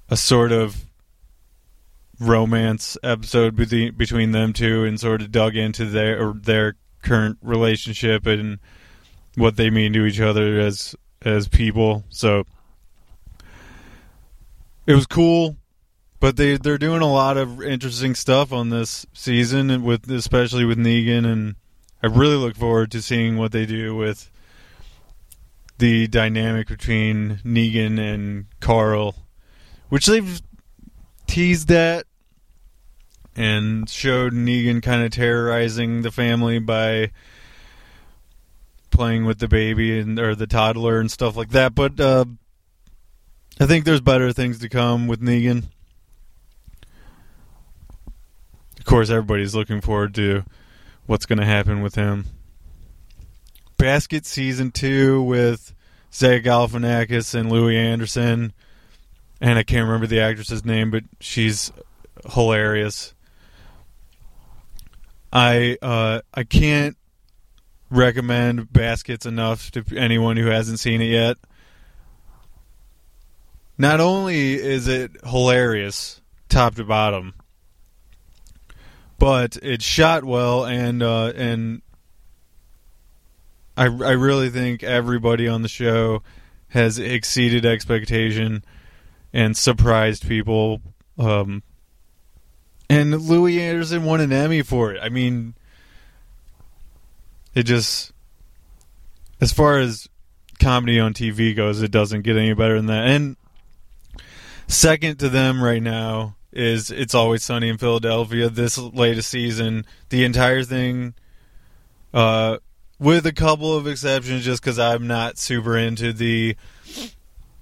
a 0.10 0.16
sort 0.16 0.52
of 0.52 0.86
romance 2.20 3.00
episode 3.02 3.56
between 3.56 3.96
between 3.96 4.32
them 4.32 4.54
two 4.54 4.84
and 4.84 5.00
sort 5.00 5.24
of 5.24 5.32
dug 5.32 5.56
into 5.56 5.86
their 5.86 6.32
their 6.32 6.76
current 7.06 7.38
relationship 7.42 8.26
and 8.26 8.60
what 9.36 9.56
they 9.56 9.70
mean 9.70 9.94
to 9.94 10.06
each 10.06 10.20
other 10.20 10.60
as 10.60 10.96
as 11.22 11.48
people. 11.48 12.04
So 12.10 12.46
it 14.86 14.94
was 14.94 15.08
cool, 15.08 15.56
but 16.20 16.38
they 16.38 16.58
they're 16.58 16.78
doing 16.78 17.02
a 17.02 17.12
lot 17.12 17.38
of 17.38 17.62
interesting 17.62 18.16
stuff 18.16 18.52
on 18.52 18.70
this 18.70 19.06
season, 19.14 19.70
and 19.70 19.84
with 19.84 20.10
especially 20.10 20.66
with 20.66 20.78
Negan, 20.78 21.26
and 21.26 21.56
I 22.04 22.08
really 22.08 22.36
look 22.36 22.56
forward 22.56 22.92
to 22.92 23.02
seeing 23.02 23.38
what 23.38 23.52
they 23.52 23.66
do 23.66 23.96
with 23.96 24.30
the 25.78 26.08
dynamic 26.08 26.68
between 26.68 27.40
Negan 27.44 28.00
and 28.00 28.46
Carl, 28.60 29.16
which 29.90 30.06
they've 30.06 30.42
teased 31.28 31.72
at 31.72 32.06
and 33.36 33.90
showed 33.90 34.34
Negan 34.34 34.82
kind 34.82 35.04
of 35.04 35.12
terrorizing 35.12 36.02
the 36.02 36.12
family 36.12 36.60
by 36.60 37.12
playing 38.92 39.26
with 39.26 39.40
the 39.40 39.48
baby 39.48 40.00
and 40.00 40.18
or 40.18 40.36
the 40.36 40.48
toddler 40.48 41.00
and 41.00 41.12
stuff 41.12 41.36
like 41.36 41.50
that. 41.50 41.76
But 41.76 42.00
uh, 42.00 42.26
I 43.60 43.66
think 43.66 43.86
there's 43.86 44.02
better 44.02 44.32
things 44.32 44.60
to 44.60 44.70
come 44.70 45.08
with 45.08 45.22
Negan. 45.22 45.66
Of 48.80 48.86
course, 48.86 49.10
everybody's 49.10 49.56
looking 49.56 49.82
forward 49.82 50.14
to 50.16 50.46
what's 51.08 51.26
going 51.26 51.40
to 51.40 51.46
happen 51.46 51.82
with 51.82 51.96
him. 51.96 52.26
Basket 53.78 54.26
season 54.26 54.72
two 54.72 55.22
with 55.24 55.74
Zach 56.14 56.44
Galifianakis 56.44 57.34
and 57.34 57.52
Louie 57.52 57.78
Anderson, 57.78 58.54
and 59.42 59.60
I 59.60 59.64
can't 59.64 59.86
remember 59.86 60.08
the 60.08 60.22
actress's 60.22 60.64
name, 60.64 60.92
but 60.92 61.04
she's 61.20 61.72
hilarious. 62.32 63.15
I 65.36 65.78
uh, 65.82 66.22
I 66.34 66.46
can't 66.46 66.96
recommend 67.90 68.72
Baskets 68.72 69.26
enough 69.26 69.70
to 69.72 69.84
anyone 69.98 70.38
who 70.38 70.48
hasn't 70.48 70.80
seen 70.80 71.02
it 71.02 71.08
yet. 71.08 71.36
Not 73.78 74.00
only 74.00 74.54
is 74.54 74.88
it 74.88 75.12
hilarious, 75.26 76.22
top 76.48 76.76
to 76.76 76.86
bottom, 76.86 77.34
but 79.20 79.58
it's 79.62 79.84
shot 79.84 80.24
well 80.24 80.66
and 80.66 81.04
uh, 81.04 81.34
and 81.36 81.82
I 83.76 83.88
I 83.88 84.12
really 84.12 84.50
think 84.50 84.84
everybody 84.84 85.50
on 85.50 85.64
the 85.64 85.68
show 85.68 86.24
has 86.70 86.98
exceeded 86.98 87.66
expectation 87.66 88.64
and 89.34 89.58
surprised 89.58 90.26
people. 90.30 90.80
Um, 91.20 91.62
and 92.90 93.22
Louie 93.22 93.62
Anderson 93.62 94.04
won 94.04 94.22
an 94.22 94.32
Emmy 94.32 94.62
for 94.62 94.94
it. 94.94 95.00
I 95.02 95.10
mean, 95.10 95.56
it 97.54 97.64
just 97.64 98.12
as 99.42 99.52
far 99.52 99.80
as 99.80 100.08
comedy 100.60 101.00
on 101.00 101.14
TV 101.14 101.56
goes, 101.56 101.82
it 101.82 101.92
doesn't 101.92 102.22
get 102.22 102.38
any 102.38 102.54
better 102.54 102.76
than 102.76 102.88
that. 102.88 103.08
And 103.08 103.38
second 104.68 105.18
to 105.20 105.30
them 105.30 105.64
right 105.64 105.82
now 105.82 106.36
is 106.52 106.90
It's 106.90 107.14
Always 107.14 107.44
Sunny 107.44 107.70
in 107.70 107.78
Philadelphia. 107.78 108.50
This 108.50 108.78
latest 108.78 109.30
season, 109.30 109.86
the 110.10 110.24
entire 110.24 110.64
thing, 110.64 111.14
uh, 112.14 112.58
with 112.98 113.26
a 113.26 113.34
couple 113.34 113.76
of 113.76 113.88
exceptions, 113.88 114.46
just 114.46 114.64
because 114.64 114.80
I'm 114.80 115.06
not 115.06 115.38
super 115.38 115.78
into 115.78 116.14
the 116.14 116.56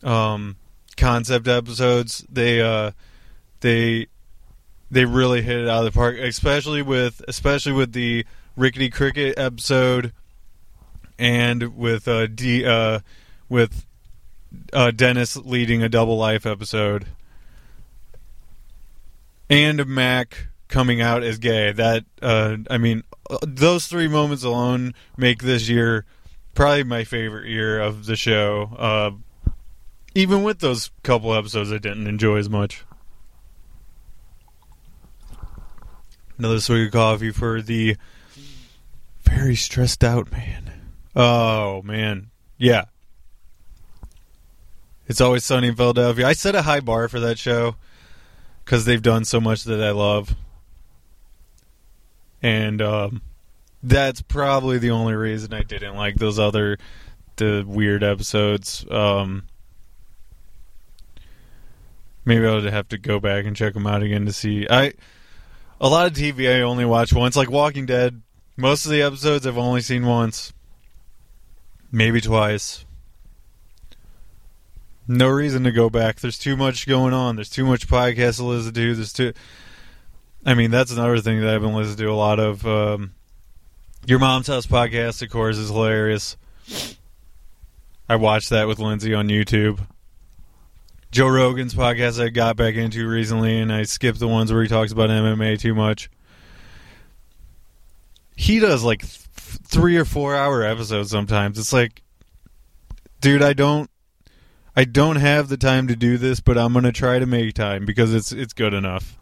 um, 0.03 0.57
concept 0.95 1.47
episodes. 1.47 2.23
They 2.29 2.61
uh, 2.61 2.91
they 3.61 4.07
they 4.93 5.05
really 5.05 5.41
hit 5.41 5.57
it 5.57 5.67
out 5.67 5.85
of 5.85 5.91
the 5.91 5.97
park, 5.97 6.17
especially 6.17 6.81
with 6.81 7.21
especially 7.27 7.71
with 7.73 7.93
the 7.93 8.25
Rickety 8.55 8.89
Cricket 8.89 9.37
episode 9.37 10.13
and 11.17 11.75
with 11.75 12.07
uh, 12.07 12.27
D 12.27 12.65
uh, 12.65 12.99
with 13.49 13.85
uh, 14.71 14.91
Dennis 14.91 15.35
leading 15.35 15.81
a 15.81 15.89
double 15.89 16.17
life 16.17 16.45
episode 16.45 17.05
and 19.49 19.85
Mac 19.87 20.47
coming 20.67 21.01
out 21.01 21.23
as 21.23 21.37
gay. 21.39 21.71
That 21.71 22.05
uh, 22.21 22.57
I 22.69 22.77
mean, 22.77 23.03
those 23.41 23.87
three 23.87 24.07
moments 24.07 24.43
alone 24.43 24.93
make 25.17 25.41
this 25.41 25.69
year 25.69 26.05
probably 26.55 26.83
my 26.83 27.03
favorite 27.03 27.47
year 27.47 27.79
of 27.79 28.05
the 28.05 28.15
show. 28.15 28.69
Uh, 28.77 29.11
even 30.15 30.43
with 30.43 30.59
those 30.59 30.91
couple 31.01 31.33
episodes 31.33 31.71
I 31.71 31.79
didn't 31.79 32.07
enjoy 32.07 32.37
as 32.37 32.49
much. 32.49 32.83
Another 36.37 36.59
swig 36.59 36.87
of 36.87 36.91
coffee 36.93 37.31
for 37.31 37.61
the 37.61 37.95
very 39.23 39.55
stressed 39.55 40.03
out 40.03 40.31
man. 40.31 40.71
Oh 41.15 41.81
man, 41.83 42.31
yeah. 42.57 42.85
It's 45.07 45.21
always 45.21 45.43
sunny 45.43 45.67
in 45.67 45.75
Philadelphia. 45.75 46.25
I 46.25 46.33
set 46.33 46.55
a 46.55 46.61
high 46.61 46.79
bar 46.79 47.07
for 47.07 47.19
that 47.19 47.37
show 47.37 47.75
because 48.63 48.85
they've 48.85 49.01
done 49.01 49.25
so 49.25 49.39
much 49.39 49.65
that 49.65 49.83
I 49.83 49.91
love, 49.91 50.35
and 52.41 52.81
um, 52.81 53.21
that's 53.83 54.21
probably 54.21 54.77
the 54.77 54.91
only 54.91 55.13
reason 55.13 55.53
I 55.53 55.63
didn't 55.63 55.95
like 55.95 56.15
those 56.15 56.39
other 56.39 56.77
the 57.35 57.63
weird 57.67 58.03
episodes. 58.03 58.85
Um, 58.89 59.43
maybe 62.25 62.45
I'll 62.47 62.61
have 62.61 62.87
to 62.89 62.97
go 62.97 63.19
back 63.19 63.45
and 63.45 63.55
check 63.55 63.73
them 63.73 63.87
out 63.87 64.03
again 64.03 64.25
to 64.25 64.33
see. 64.33 64.67
I 64.69 64.93
a 65.79 65.89
lot 65.89 66.07
of 66.07 66.13
TV 66.13 66.55
I 66.55 66.61
only 66.61 66.85
watch 66.85 67.13
once, 67.13 67.35
like 67.35 67.49
Walking 67.49 67.85
Dead. 67.85 68.21
Most 68.55 68.85
of 68.85 68.91
the 68.91 69.01
episodes 69.01 69.47
I've 69.47 69.57
only 69.57 69.81
seen 69.81 70.05
once, 70.05 70.53
maybe 71.91 72.21
twice. 72.21 72.85
No 75.07 75.27
reason 75.27 75.63
to 75.63 75.71
go 75.71 75.89
back. 75.89 76.19
There's 76.19 76.37
too 76.37 76.55
much 76.55 76.87
going 76.87 77.13
on. 77.13 77.35
There's 77.35 77.49
too 77.49 77.65
much 77.65 77.87
podcast 77.87 78.37
to 78.37 78.43
listen 78.43 78.73
to. 78.73 78.95
There's 78.95 79.11
too. 79.11 79.33
I 80.45 80.53
mean, 80.53 80.71
that's 80.71 80.91
another 80.91 81.19
thing 81.19 81.41
that 81.41 81.53
I've 81.53 81.61
been 81.61 81.73
listening 81.73 81.97
to 81.97 82.11
a 82.11 82.13
lot 82.13 82.39
of. 82.39 82.65
Um, 82.65 83.13
Your 84.05 84.19
Mom's 84.19 84.47
House 84.47 84.65
podcast, 84.65 85.21
of 85.21 85.29
course, 85.29 85.57
is 85.57 85.69
hilarious. 85.69 86.37
I 88.07 88.15
watched 88.15 88.49
that 88.51 88.67
with 88.67 88.79
Lindsay 88.79 89.13
on 89.13 89.27
YouTube. 89.27 89.79
Joe 91.13 91.27
Rogan's 91.27 91.75
podcast 91.75 92.19
I 92.19 92.29
got 92.29 92.57
back 92.57 92.73
into 92.73 93.07
recently, 93.07 93.59
and 93.59 93.71
I 93.71 93.83
skipped 93.83 94.17
the 94.17 94.27
ones 94.27 94.51
where 94.51 94.63
he 94.63 94.67
talks 94.67 94.91
about 94.91 95.11
MMA 95.11 95.59
too 95.59 95.75
much. 95.75 96.09
he 98.35 98.57
does 98.57 98.83
like 98.83 99.01
th- 99.01 99.19
three 99.63 99.95
or 99.95 100.05
four 100.05 100.35
hour 100.35 100.63
episodes 100.63 101.11
sometimes. 101.11 101.59
It's 101.59 101.71
like, 101.71 102.01
dude, 103.21 103.43
I 103.43 103.53
don't, 103.53 103.91
I 104.75 104.85
don't 104.85 105.17
have 105.17 105.49
the 105.49 105.55
time 105.57 105.87
to 105.89 105.95
do 105.95 106.17
this, 106.17 106.39
but 106.39 106.57
I'm 106.57 106.73
gonna 106.73 106.91
try 106.91 107.19
to 107.19 107.27
make 107.27 107.53
time 107.53 107.85
because 107.85 108.11
it's 108.11 108.31
it's 108.31 108.53
good 108.53 108.73
enough. 108.73 109.15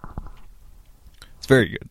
It's 1.39 1.47
very 1.47 1.67
good. 1.67 1.89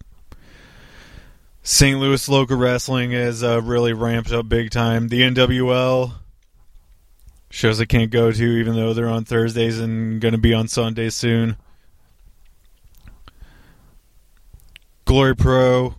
St. 1.62 2.00
Louis 2.00 2.26
local 2.26 2.56
wrestling 2.56 3.10
has 3.10 3.44
uh, 3.44 3.60
really 3.60 3.92
ramped 3.92 4.32
up 4.32 4.48
big 4.48 4.70
time. 4.70 5.08
The 5.08 5.20
NWL 5.20 6.14
shows 7.50 7.80
I 7.80 7.84
can't 7.84 8.10
go 8.10 8.30
to, 8.30 8.44
even 8.44 8.76
though 8.76 8.94
they're 8.94 9.08
on 9.08 9.24
Thursdays 9.24 9.78
and 9.80 10.20
going 10.20 10.32
to 10.32 10.38
be 10.38 10.54
on 10.54 10.68
Sundays 10.68 11.14
soon. 11.14 11.56
Glory 15.04 15.34
Pro. 15.34 15.96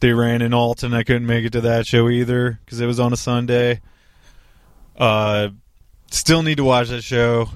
They 0.00 0.12
ran 0.12 0.42
in 0.42 0.52
Alton. 0.52 0.92
I 0.92 1.04
couldn't 1.04 1.26
make 1.26 1.44
it 1.44 1.52
to 1.52 1.62
that 1.62 1.86
show 1.86 2.08
either 2.08 2.60
because 2.64 2.80
it 2.80 2.86
was 2.86 3.00
on 3.00 3.12
a 3.12 3.16
Sunday. 3.16 3.80
Uh, 4.96 5.50
still 6.10 6.42
need 6.42 6.56
to 6.56 6.64
watch 6.64 6.88
that 6.88 7.02
show. 7.02 7.48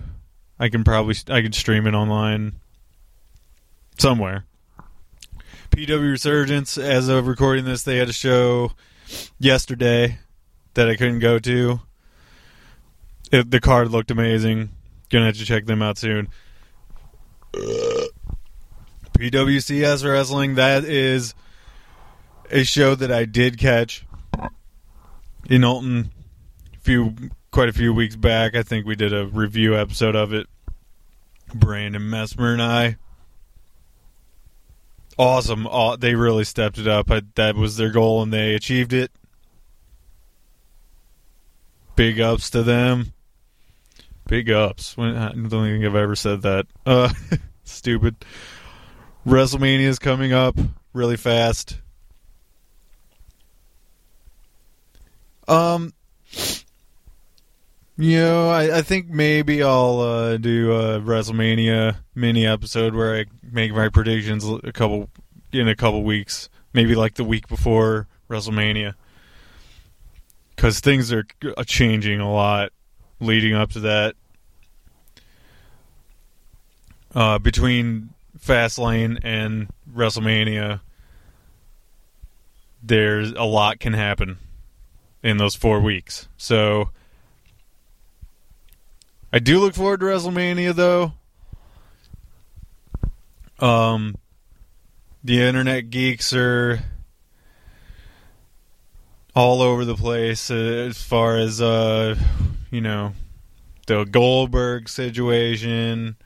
I 0.59 0.71
can 0.71 0.85
probably 0.85 1.17
I 1.29 1.43
can 1.43 1.53
stream 1.53 1.87
it 1.87 1.95
online 1.95 2.55
somewhere. 3.99 4.47
PW 5.71 6.11
Resurgence, 6.11 6.79
as 6.79 7.09
of 7.09 7.27
recording 7.27 7.67
this, 7.67 7.83
they 7.83 7.99
had 7.99 8.09
a 8.09 8.15
show 8.15 8.73
yesterday 9.39 10.19
that 10.77 10.89
I 10.89 10.95
couldn't 10.97 11.19
go 11.19 11.39
to. 11.41 11.81
It, 13.33 13.51
the 13.51 13.61
card 13.61 13.91
looked 13.91 14.11
amazing. 14.11 14.71
Gonna 15.11 15.27
have 15.27 15.37
to 15.37 15.45
check 15.45 15.67
them 15.67 15.83
out 15.83 15.99
soon. 15.99 16.29
PWCS 19.19 20.05
Wrestling, 20.09 20.55
that 20.57 20.85
is 20.85 21.35
a 22.51 22.65
show 22.65 22.95
that 22.95 23.11
I 23.11 23.25
did 23.25 23.59
catch 23.59 24.07
in 25.49 25.65
Alton 25.65 26.13
a 26.75 26.79
few 26.79 27.15
quite 27.51 27.69
a 27.69 27.73
few 27.73 27.93
weeks 27.95 28.15
back. 28.17 28.55
I 28.55 28.63
think 28.63 28.87
we 28.87 28.95
did 28.95 29.13
a 29.13 29.27
review 29.27 29.75
episode 29.77 30.15
of 30.15 30.33
it. 30.33 30.47
Brandon 31.55 32.09
Mesmer 32.09 32.53
and 32.53 32.63
I. 32.63 32.97
Awesome. 35.19 35.67
Aw- 35.67 35.97
they 35.97 36.15
really 36.15 36.45
stepped 36.45 36.77
it 36.77 36.87
up. 36.87 37.11
I, 37.11 37.23
that 37.37 37.57
was 37.57 37.79
their 37.79 37.91
goal 37.91 38.23
and 38.23 38.33
they 38.33 38.55
achieved 38.55 38.93
it. 38.93 39.11
Big 41.97 42.21
ups 42.21 42.51
to 42.51 42.63
them. 42.63 43.13
Big 44.29 44.51
ups. 44.51 44.97
When, 44.97 45.17
I 45.17 45.33
don't 45.33 45.49
think 45.49 45.85
I've 45.85 45.95
ever 45.95 46.15
said 46.15 46.43
that. 46.43 46.67
Uh, 46.85 47.13
stupid. 47.65 48.17
WrestleMania 49.27 49.81
is 49.81 49.99
coming 49.99 50.33
up 50.33 50.57
really 50.93 51.17
fast. 51.17 51.79
Um, 55.49 55.93
you 57.97 58.19
know, 58.19 58.51
I, 58.51 58.79
I 58.79 58.83
think 58.83 59.09
maybe 59.09 59.63
I'll 59.63 60.01
uh, 60.01 60.37
do 60.37 60.73
a 60.73 61.01
WrestleMania 61.01 61.97
mini 62.15 62.47
episode 62.47 62.95
where 62.95 63.17
I 63.17 63.25
make 63.43 63.73
my 63.73 63.89
predictions 63.89 64.45
a 64.45 64.73
couple 64.73 65.09
in 65.53 65.69
a 65.69 65.77
couple 65.77 66.03
weeks, 66.03 66.49
maybe 66.73 66.95
like 66.95 67.15
the 67.15 67.25
week 67.25 67.49
before 67.49 68.07
WrestleMania, 68.29 68.95
because 70.57 70.81
things 70.81 71.13
are 71.13 71.27
uh, 71.57 71.63
changing 71.65 72.19
a 72.19 72.33
lot 72.33 72.73
leading 73.21 73.55
up 73.55 73.71
to 73.73 73.81
that. 73.81 74.17
Uh, 77.15 77.39
between 77.39 78.11
Fastlane 78.39 79.19
and 79.23 79.69
WrestleMania, 79.95 80.81
there's 82.83 83.33
a 83.33 83.45
lot 83.45 83.81
can 83.81 83.93
happen 83.93 84.39
in 85.23 85.37
those 85.37 85.55
four 85.55 85.81
weeks. 85.81 86.29
So 86.37 86.91
I 89.33 89.39
do 89.39 89.61
look 89.61 89.75
forward 89.75 90.01
to 90.01 90.07
WrestleMania 90.07 90.75
though. 90.75 91.13
Um 93.59 94.17
the 95.25 95.41
internet 95.41 95.91
geeks 95.91 96.33
are 96.33 96.81
all 99.37 99.61
over 99.61 99.85
the 99.85 99.95
place 99.95 100.51
uh, 100.51 100.55
as 100.55 101.01
far 101.01 101.37
as 101.37 101.61
uh 101.61 102.17
you 102.71 102.81
know 102.81 103.13
the 103.87 104.05
Goldberg 104.05 104.89
situation 104.89 106.17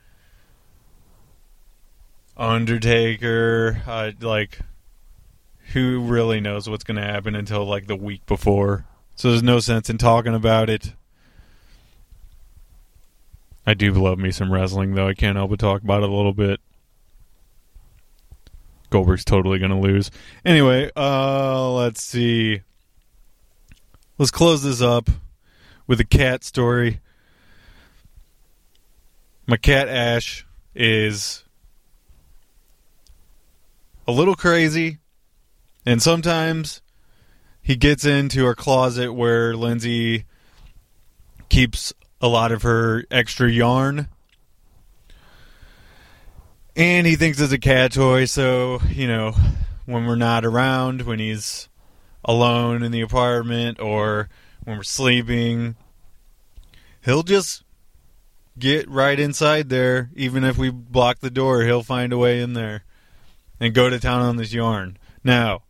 Undertaker 2.37 3.83
uh, 3.85 4.11
like 4.21 4.59
who 5.73 6.01
really 6.01 6.39
knows 6.39 6.69
what's 6.69 6.83
going 6.83 6.97
to 6.97 7.03
happen 7.03 7.35
until 7.35 7.65
like 7.65 7.87
the 7.87 7.95
week 7.95 8.25
before. 8.25 8.85
So 9.15 9.29
there's 9.29 9.43
no 9.43 9.59
sense 9.59 9.89
in 9.89 9.97
talking 9.97 10.33
about 10.33 10.69
it. 10.69 10.93
I 13.65 13.73
do 13.73 13.93
love 13.93 14.17
me 14.17 14.31
some 14.31 14.51
wrestling, 14.51 14.95
though. 14.95 15.07
I 15.07 15.13
can't 15.13 15.37
help 15.37 15.51
but 15.51 15.59
talk 15.59 15.83
about 15.83 16.03
it 16.03 16.09
a 16.09 16.13
little 16.13 16.33
bit. 16.33 16.59
Goldberg's 18.89 19.23
totally 19.23 19.59
going 19.59 19.71
to 19.71 19.77
lose. 19.77 20.11
Anyway, 20.43 20.89
uh, 20.97 21.71
let's 21.71 22.03
see. 22.03 22.61
Let's 24.21 24.29
close 24.29 24.61
this 24.61 24.83
up 24.83 25.09
with 25.87 25.99
a 25.99 26.03
cat 26.03 26.43
story. 26.43 26.99
My 29.47 29.57
cat 29.57 29.87
Ash 29.89 30.45
is 30.75 31.43
a 34.07 34.11
little 34.11 34.35
crazy, 34.35 34.99
and 35.87 36.03
sometimes 36.03 36.83
he 37.63 37.75
gets 37.75 38.05
into 38.05 38.45
our 38.45 38.53
closet 38.53 39.11
where 39.11 39.55
Lindsay 39.55 40.25
keeps 41.49 41.91
a 42.21 42.27
lot 42.27 42.51
of 42.51 42.61
her 42.61 43.03
extra 43.09 43.49
yarn. 43.49 44.07
And 46.75 47.07
he 47.07 47.15
thinks 47.15 47.39
it's 47.39 47.51
a 47.51 47.57
cat 47.57 47.93
toy, 47.93 48.25
so, 48.25 48.81
you 48.87 49.07
know, 49.07 49.33
when 49.87 50.05
we're 50.05 50.15
not 50.15 50.45
around, 50.45 51.07
when 51.07 51.17
he's 51.17 51.69
alone 52.23 52.83
in 52.83 52.91
the 52.91 53.01
apartment 53.01 53.79
or 53.79 54.29
when 54.63 54.77
we're 54.77 54.83
sleeping, 54.83 55.75
he'll 57.03 57.23
just 57.23 57.63
get 58.57 58.89
right 58.89 59.19
inside 59.19 59.69
there. 59.69 60.09
Even 60.15 60.43
if 60.43 60.57
we 60.57 60.69
block 60.69 61.19
the 61.19 61.31
door, 61.31 61.63
he'll 61.63 61.83
find 61.83 62.13
a 62.13 62.17
way 62.17 62.41
in 62.41 62.53
there 62.53 62.83
and 63.59 63.73
go 63.73 63.89
to 63.89 63.99
town 63.99 64.21
on 64.21 64.37
this 64.37 64.53
yarn. 64.53 64.97
Now, 65.23 65.63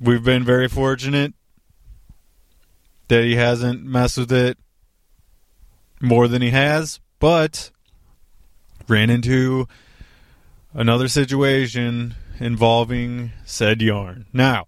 we've 0.00 0.24
been 0.24 0.44
very 0.44 0.68
fortunate 0.68 1.34
that 3.08 3.24
he 3.24 3.36
hasn't 3.36 3.84
messed 3.84 4.18
with 4.18 4.32
it 4.32 4.58
more 6.00 6.28
than 6.28 6.42
he 6.42 6.50
has, 6.50 6.98
but 7.18 7.70
ran 8.88 9.10
into 9.10 9.68
another 10.74 11.08
situation 11.08 12.14
involving 12.42 13.32
said 13.44 13.80
yarn. 13.80 14.26
Now, 14.32 14.66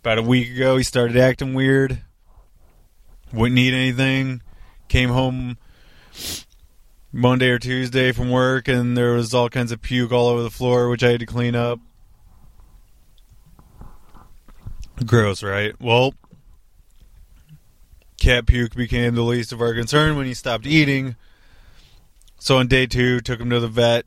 about 0.00 0.18
a 0.18 0.22
week 0.22 0.50
ago, 0.50 0.76
he 0.76 0.82
started 0.82 1.16
acting 1.16 1.54
weird. 1.54 2.02
Wouldn't 3.32 3.58
eat 3.58 3.72
anything. 3.72 4.42
Came 4.88 5.10
home 5.10 5.56
Monday 7.12 7.48
or 7.48 7.58
Tuesday 7.58 8.12
from 8.12 8.30
work, 8.30 8.68
and 8.68 8.96
there 8.96 9.12
was 9.12 9.32
all 9.32 9.48
kinds 9.48 9.70
of 9.70 9.80
puke 9.80 10.12
all 10.12 10.28
over 10.28 10.42
the 10.42 10.50
floor, 10.50 10.88
which 10.88 11.04
I 11.04 11.10
had 11.10 11.20
to 11.20 11.26
clean 11.26 11.54
up. 11.54 11.78
Gross, 15.06 15.42
right? 15.42 15.74
Well, 15.80 16.14
cat 18.20 18.46
puke 18.46 18.74
became 18.74 19.14
the 19.14 19.22
least 19.22 19.52
of 19.52 19.60
our 19.60 19.74
concern 19.74 20.16
when 20.16 20.26
he 20.26 20.34
stopped 20.34 20.66
eating. 20.66 21.16
So 22.38 22.58
on 22.58 22.66
day 22.66 22.86
two, 22.86 23.20
took 23.20 23.40
him 23.40 23.50
to 23.50 23.60
the 23.60 23.68
vet. 23.68 24.04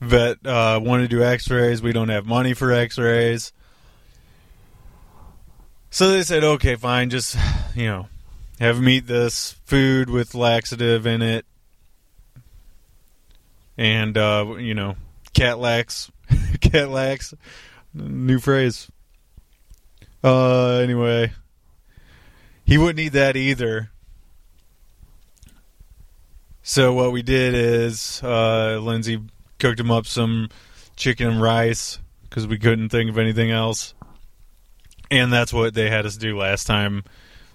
Vet 0.00 0.44
uh, 0.46 0.80
wanted 0.82 1.10
to 1.10 1.16
do 1.16 1.22
X-rays. 1.22 1.82
We 1.82 1.92
don't 1.92 2.08
have 2.08 2.26
money 2.26 2.54
for 2.54 2.72
X-rays, 2.72 3.52
so 5.90 6.10
they 6.10 6.22
said, 6.22 6.42
"Okay, 6.42 6.76
fine. 6.76 7.10
Just 7.10 7.36
you 7.74 7.86
know, 7.86 8.08
have 8.58 8.78
him 8.78 8.88
eat 8.88 9.06
this 9.06 9.52
food 9.66 10.08
with 10.08 10.34
laxative 10.34 11.06
in 11.06 11.20
it, 11.20 11.44
and 13.76 14.16
uh, 14.16 14.54
you 14.58 14.72
know, 14.72 14.96
cat 15.34 15.58
lax, 15.58 16.10
cat 16.60 16.88
lax, 16.88 17.34
new 17.92 18.38
phrase." 18.38 18.90
Uh, 20.24 20.76
anyway, 20.76 21.32
he 22.64 22.78
wouldn't 22.78 23.00
eat 23.00 23.12
that 23.12 23.36
either. 23.36 23.90
So 26.62 26.94
what 26.94 27.12
we 27.12 27.22
did 27.22 27.54
is 27.54 28.22
uh, 28.22 28.78
Lindsay 28.80 29.20
cooked 29.60 29.78
him 29.78 29.90
up 29.90 30.06
some 30.06 30.48
chicken 30.96 31.28
and 31.28 31.42
rice 31.42 31.98
because 32.22 32.46
we 32.46 32.58
couldn't 32.58 32.88
think 32.88 33.10
of 33.10 33.18
anything 33.18 33.50
else, 33.50 33.94
and 35.10 35.32
that's 35.32 35.52
what 35.52 35.74
they 35.74 35.90
had 35.90 36.06
us 36.06 36.16
do 36.16 36.36
last 36.36 36.66
time. 36.66 37.04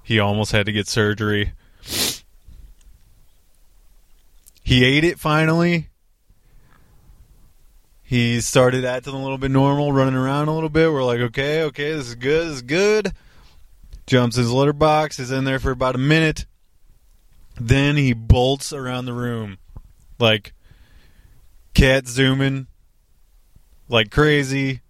He 0.04 0.20
almost 0.20 0.52
had 0.52 0.68
to 0.68 0.72
get 0.72 0.88
surgery. 0.88 1.54
he 4.62 4.86
ate 4.86 5.04
it 5.04 5.20
finally. 5.20 5.90
He 8.04 8.40
started 8.40 8.86
acting 8.86 9.16
a 9.16 9.22
little 9.22 9.40
bit 9.40 9.50
normal, 9.50 9.92
running 9.92 10.14
around 10.14 10.48
a 10.48 10.54
little 10.54 10.70
bit. 10.70 10.92
We're 10.92 11.04
like, 11.04 11.20
okay, 11.20 11.64
okay, 11.64 11.92
this 11.94 12.10
is 12.10 12.16
good, 12.16 12.48
this 12.48 12.56
is 12.58 12.62
good. 12.62 13.14
Jumps 14.06 14.36
his 14.36 14.52
litter 14.52 14.74
box, 14.74 15.18
is 15.18 15.32
in 15.32 15.44
there 15.44 15.58
for 15.58 15.72
about 15.72 15.96
a 15.96 16.00
minute. 16.00 16.46
Then 17.60 17.98
he 17.98 18.14
bolts 18.14 18.72
around 18.72 19.06
the 19.06 19.14
room. 19.14 19.58
Like 20.20 20.54
cat 21.76 22.08
zooming 22.08 22.68
like 23.88 24.10
crazy. 24.10 24.82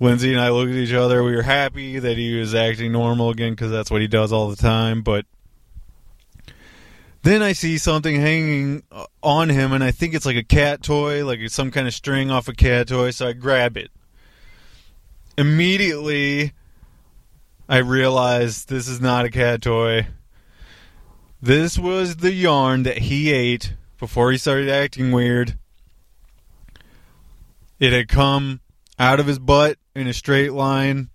Lindsay 0.00 0.32
and 0.32 0.40
I 0.40 0.50
looked 0.50 0.70
at 0.70 0.76
each 0.76 0.92
other. 0.92 1.22
We 1.22 1.34
were 1.34 1.42
happy 1.42 1.98
that 1.98 2.16
he 2.16 2.38
was 2.38 2.54
acting 2.54 2.92
normal 2.92 3.30
again 3.30 3.52
because 3.52 3.70
that's 3.70 3.90
what 3.90 4.00
he 4.00 4.08
does 4.08 4.32
all 4.32 4.48
the 4.48 4.56
time. 4.56 5.02
But 5.02 5.24
then 7.22 7.42
I 7.42 7.52
see 7.52 7.78
something 7.78 8.20
hanging 8.20 8.82
uh, 8.92 9.06
on 9.22 9.48
him, 9.48 9.72
and 9.72 9.82
I 9.82 9.92
think 9.92 10.14
it's 10.14 10.26
like 10.26 10.36
a 10.36 10.42
cat 10.42 10.82
toy, 10.82 11.24
like 11.24 11.48
some 11.48 11.70
kind 11.70 11.86
of 11.86 11.94
string 11.94 12.30
off 12.30 12.48
a 12.48 12.52
cat 12.52 12.88
toy. 12.88 13.10
So 13.10 13.28
I 13.28 13.32
grab 13.32 13.76
it. 13.76 13.90
Immediately, 15.38 16.52
I 17.68 17.78
realized 17.78 18.68
this 18.68 18.88
is 18.88 19.00
not 19.00 19.24
a 19.24 19.30
cat 19.30 19.62
toy. 19.62 20.08
This 21.40 21.78
was 21.78 22.16
the 22.16 22.32
yarn 22.32 22.82
that 22.82 22.98
he 22.98 23.32
ate 23.32 23.74
before 24.04 24.30
he 24.30 24.36
started 24.36 24.68
acting 24.68 25.12
weird. 25.12 25.56
It 27.80 27.94
had 27.94 28.06
come 28.06 28.60
out 28.98 29.18
of 29.18 29.26
his 29.26 29.38
butt 29.38 29.78
in 29.94 30.06
a 30.06 30.12
straight 30.12 30.52
line. 30.52 31.08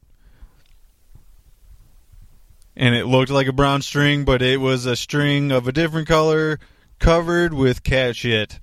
And 2.75 2.95
it 2.95 3.05
looked 3.05 3.29
like 3.29 3.45
a 3.45 3.53
brown 3.53 3.83
string, 3.83 4.25
but 4.25 4.41
it 4.41 4.59
was 4.59 4.87
a 4.87 4.95
string 4.95 5.51
of 5.51 5.67
a 5.67 5.71
different 5.71 6.07
color 6.07 6.57
covered 6.97 7.53
with 7.53 7.83
cat 7.83 8.15
shit. 8.15 8.59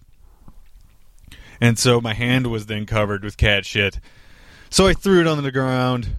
And 1.61 1.79
so 1.79 2.01
my 2.01 2.13
hand 2.13 2.49
was 2.49 2.67
then 2.67 2.85
covered 2.85 3.23
with 3.23 3.37
cat 3.37 3.65
shit. 3.65 4.01
So 4.71 4.89
I 4.89 4.93
threw 4.93 5.21
it 5.21 5.29
on 5.29 5.41
the 5.41 5.53
ground, 5.53 6.17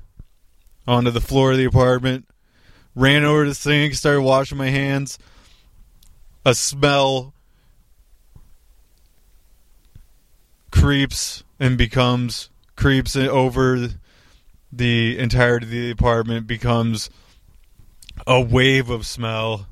onto 0.88 1.12
the 1.12 1.20
floor 1.20 1.52
of 1.52 1.58
the 1.58 1.66
apartment, 1.66 2.26
ran 2.96 3.26
over 3.26 3.44
to 3.44 3.50
the 3.50 3.56
sink, 3.56 3.96
started 3.96 4.22
washing 4.22 4.58
my 4.58 4.70
hands. 4.70 5.20
A 6.46 6.56
smell 6.56 7.34
creeps 10.80 11.44
and 11.60 11.78
becomes 11.78 12.50
creeps 12.76 13.16
over 13.16 13.90
the 14.72 15.18
entirety 15.18 15.66
of 15.66 15.72
the 15.72 15.92
apartment 15.92 16.46
becomes 16.48 17.10
a 18.26 18.40
wave 18.40 18.90
of 18.90 19.06
smell. 19.06 19.68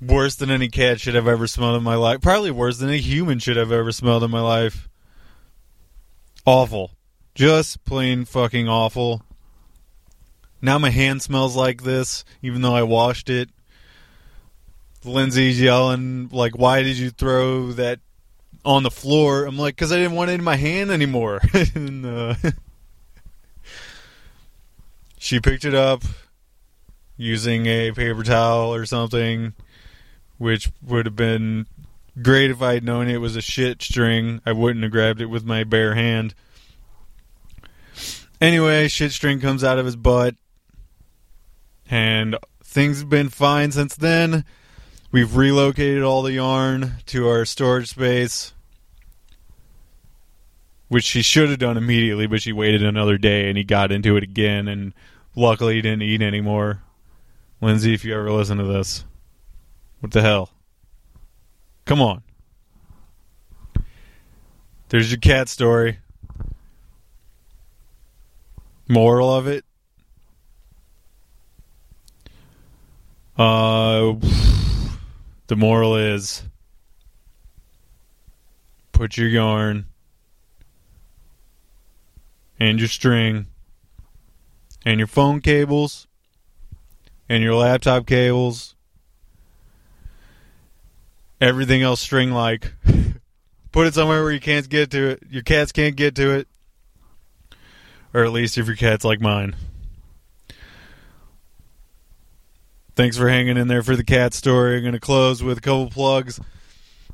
Worse 0.00 0.34
than 0.34 0.50
any 0.50 0.68
cat 0.68 1.00
should 1.00 1.14
have 1.14 1.26
ever 1.26 1.46
smelled 1.46 1.76
in 1.76 1.82
my 1.82 1.94
life. 1.94 2.20
Probably 2.20 2.50
worse 2.50 2.78
than 2.78 2.90
a 2.90 2.98
human 2.98 3.38
should 3.38 3.56
have 3.56 3.72
ever 3.72 3.92
smelled 3.92 4.22
in 4.22 4.30
my 4.30 4.40
life. 4.40 4.88
Awful. 6.44 6.90
Just 7.34 7.84
plain 7.84 8.24
fucking 8.24 8.68
awful. 8.68 9.22
Now 10.60 10.78
my 10.78 10.90
hand 10.90 11.22
smells 11.22 11.56
like 11.56 11.82
this 11.82 12.24
even 12.42 12.62
though 12.62 12.74
i 12.74 12.82
washed 12.82 13.30
it. 13.30 13.48
Lindsay's 15.04 15.60
yelling 15.60 16.28
like 16.30 16.58
why 16.58 16.82
did 16.82 16.98
you 16.98 17.10
throw 17.10 17.72
that 17.72 18.00
on 18.66 18.82
the 18.82 18.90
floor. 18.90 19.44
I'm 19.46 19.56
like, 19.56 19.76
because 19.76 19.92
I 19.92 19.96
didn't 19.96 20.16
want 20.16 20.30
it 20.30 20.34
in 20.34 20.44
my 20.44 20.56
hand 20.56 20.90
anymore. 20.90 21.40
and, 21.74 22.04
uh, 22.04 22.34
she 25.16 25.40
picked 25.40 25.64
it 25.64 25.74
up 25.74 26.02
using 27.16 27.66
a 27.66 27.92
paper 27.92 28.24
towel 28.24 28.74
or 28.74 28.84
something, 28.84 29.54
which 30.36 30.70
would 30.82 31.06
have 31.06 31.16
been 31.16 31.66
great 32.20 32.50
if 32.50 32.60
I 32.60 32.74
had 32.74 32.84
known 32.84 33.08
it 33.08 33.18
was 33.18 33.36
a 33.36 33.40
shit 33.40 33.80
string. 33.80 34.40
I 34.44 34.52
wouldn't 34.52 34.82
have 34.82 34.92
grabbed 34.92 35.20
it 35.20 35.26
with 35.26 35.44
my 35.44 35.64
bare 35.64 35.94
hand. 35.94 36.34
Anyway, 38.40 38.88
shit 38.88 39.12
string 39.12 39.40
comes 39.40 39.64
out 39.64 39.78
of 39.78 39.86
his 39.86 39.96
butt, 39.96 40.34
and 41.88 42.36
things 42.62 42.98
have 42.98 43.08
been 43.08 43.30
fine 43.30 43.72
since 43.72 43.94
then. 43.94 44.44
We've 45.10 45.36
relocated 45.36 46.02
all 46.02 46.22
the 46.22 46.32
yarn 46.32 46.96
to 47.06 47.28
our 47.28 47.44
storage 47.46 47.88
space 47.90 48.52
which 50.88 51.04
she 51.04 51.22
should 51.22 51.50
have 51.50 51.58
done 51.58 51.76
immediately, 51.76 52.26
but 52.26 52.42
she 52.42 52.52
waited 52.52 52.82
another 52.82 53.18
day 53.18 53.48
and 53.48 53.58
he 53.58 53.64
got 53.64 53.90
into 53.90 54.16
it 54.16 54.22
again. 54.22 54.68
And 54.68 54.94
luckily, 55.34 55.74
he 55.74 55.82
didn't 55.82 56.02
eat 56.02 56.22
anymore. 56.22 56.82
Lindsay, 57.60 57.94
if 57.94 58.04
you 58.04 58.14
ever 58.14 58.30
listen 58.30 58.58
to 58.58 58.64
this, 58.64 59.04
what 60.00 60.12
the 60.12 60.22
hell? 60.22 60.50
Come 61.84 62.00
on. 62.00 62.22
There's 64.88 65.10
your 65.10 65.18
cat 65.18 65.48
story. 65.48 65.98
Moral 68.88 69.34
of 69.34 69.48
it? 69.48 69.64
Uh, 73.36 74.14
the 75.48 75.56
moral 75.56 75.96
is 75.96 76.42
put 78.92 79.16
your 79.16 79.28
yarn 79.28 79.86
and 82.58 82.78
your 82.78 82.88
string 82.88 83.46
and 84.84 84.98
your 84.98 85.06
phone 85.06 85.40
cables 85.40 86.06
and 87.28 87.42
your 87.42 87.54
laptop 87.54 88.06
cables 88.06 88.76
everything 91.40 91.82
else 91.82 92.00
string 92.00 92.30
like. 92.30 92.72
Put 93.72 93.86
it 93.86 93.94
somewhere 93.94 94.22
where 94.22 94.32
you 94.32 94.40
can't 94.40 94.68
get 94.68 94.90
to 94.92 95.10
it. 95.10 95.22
Your 95.30 95.42
cats 95.42 95.72
can't 95.72 95.96
get 95.96 96.14
to 96.16 96.30
it. 96.30 96.48
Or 98.14 98.24
at 98.24 98.32
least 98.32 98.56
if 98.56 98.66
your 98.66 98.76
cat's 98.76 99.04
like 99.04 99.20
mine. 99.20 99.54
Thanks 102.94 103.18
for 103.18 103.28
hanging 103.28 103.58
in 103.58 103.68
there 103.68 103.82
for 103.82 103.94
the 103.94 104.04
cat 104.04 104.32
story. 104.32 104.76
I'm 104.76 104.82
going 104.82 104.94
to 104.94 105.00
close 105.00 105.42
with 105.42 105.58
a 105.58 105.60
couple 105.60 105.90
plugs. 105.90 106.40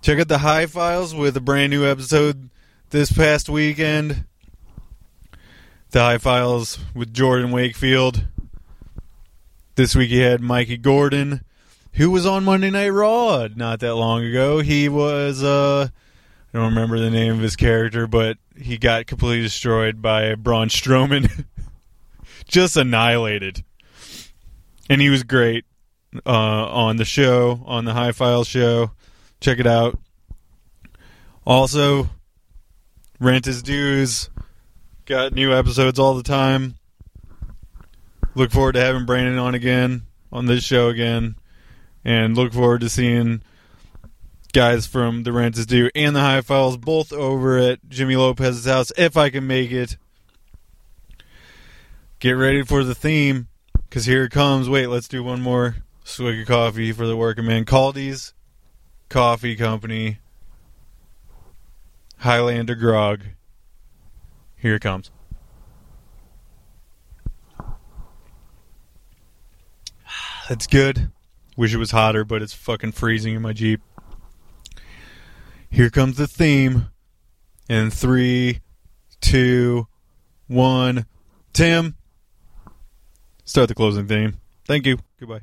Check 0.01 0.21
out 0.21 0.29
the 0.29 0.39
high 0.39 0.67
files 0.67 1.13
with 1.13 1.37
a 1.37 1.41
brand 1.41 1.71
new 1.71 1.85
episode 1.85 2.51
this 2.91 3.11
past 3.11 3.49
weekend 3.49 4.25
the 5.93 6.01
High 6.01 6.17
Files 6.17 6.79
with 6.95 7.13
Jordan 7.13 7.51
Wakefield. 7.51 8.25
This 9.75 9.95
week 9.95 10.09
he 10.09 10.21
had 10.21 10.41
Mikey 10.41 10.79
Gordon, 10.79 11.45
who 11.93 12.11
was 12.11 12.25
on 12.25 12.45
Monday 12.45 12.71
Night 12.71 12.89
Raw 12.89 13.49
not 13.55 13.81
that 13.81 13.95
long 13.95 14.25
ago. 14.25 14.61
He 14.61 14.89
was, 14.89 15.43
uh, 15.43 15.89
I 16.53 16.59
don't 16.59 16.71
remember 16.75 16.99
the 16.99 17.11
name 17.11 17.35
of 17.35 17.41
his 17.41 17.57
character, 17.57 18.07
but 18.07 18.39
he 18.57 18.79
got 18.79 19.07
completely 19.07 19.43
destroyed 19.43 20.01
by 20.01 20.35
Braun 20.35 20.69
Strowman. 20.69 21.45
Just 22.49 22.75
annihilated. 22.75 23.63
And 24.89 25.03
he 25.03 25.11
was 25.11 25.25
great 25.25 25.67
uh, 26.25 26.31
on 26.31 26.97
the 26.97 27.05
show, 27.05 27.63
on 27.67 27.85
the 27.85 27.93
High 27.93 28.13
Files 28.13 28.49
show. 28.49 28.93
Check 29.43 29.59
it 29.59 29.67
out. 29.67 29.99
Also, 31.47 32.09
Rent 33.21 33.47
Is 33.47 33.63
Due 33.63 34.07
Got 35.13 35.35
new 35.35 35.53
episodes 35.53 35.99
all 35.99 36.15
the 36.15 36.23
time. 36.23 36.77
Look 38.35 38.51
forward 38.51 38.73
to 38.77 38.81
having 38.81 39.05
Brandon 39.05 39.37
on 39.37 39.55
again 39.55 40.07
on 40.33 40.47
this 40.47 40.65
show 40.65 40.89
again, 40.89 41.37
and 42.03 42.35
look 42.35 42.55
forward 42.55 42.81
to 42.81 42.89
seeing 42.89 43.43
guys 44.55 44.87
from 44.87 45.25
the 45.25 45.31
Rent 45.31 45.59
Is 45.59 45.67
Due 45.67 45.91
and 45.95 46.17
the 46.17 46.21
High 46.21 46.41
Files 46.41 46.79
both 46.79 47.13
over 47.13 47.59
at 47.59 47.87
Jimmy 47.91 48.17
Lopez's 48.17 48.65
house 48.65 48.91
if 48.97 49.19
I 49.19 49.29
can 49.29 49.47
make 49.47 49.71
it. 49.71 49.99
Get 52.19 52.31
ready 52.31 52.63
for 52.63 52.83
the 52.83 52.95
theme 52.95 53.49
because 53.91 54.07
here 54.07 54.25
it 54.25 54.31
comes. 54.31 54.67
Wait, 54.67 54.87
let's 54.87 55.09
do 55.09 55.23
one 55.23 55.43
more 55.43 55.77
swig 56.05 56.41
of 56.41 56.47
coffee 56.47 56.91
for 56.91 57.07
the 57.07 57.19
working 57.19 57.45
man. 57.45 57.67
Kaldi's 57.67 58.33
Coffee 59.11 59.57
Company, 59.57 60.21
Highlander 62.21 62.75
Grog. 62.75 63.25
Here 64.63 64.77
it 64.77 64.81
comes. 64.81 65.11
That's 70.49 70.67
good. 70.69 71.11
Wish 71.57 71.75
it 71.75 71.79
was 71.79 71.91
hotter, 71.91 72.25
but 72.25 72.43
it's 72.43 72.55
fucking 72.55 72.93
freezing 72.93 73.35
in 73.35 73.43
my 73.43 73.53
Jeep. 73.53 73.81
Here 75.69 75.91
comes 75.91 76.17
the 76.17 76.29
theme. 76.29 76.91
In 77.69 77.91
three, 77.91 78.61
two, 79.21 79.89
one. 80.47 81.07
Tim, 81.53 81.97
start 83.45 83.69
the 83.69 83.75
closing 83.75 84.07
theme. 84.07 84.37
Thank 84.67 84.87
you. 84.87 84.99
Goodbye. 85.19 85.41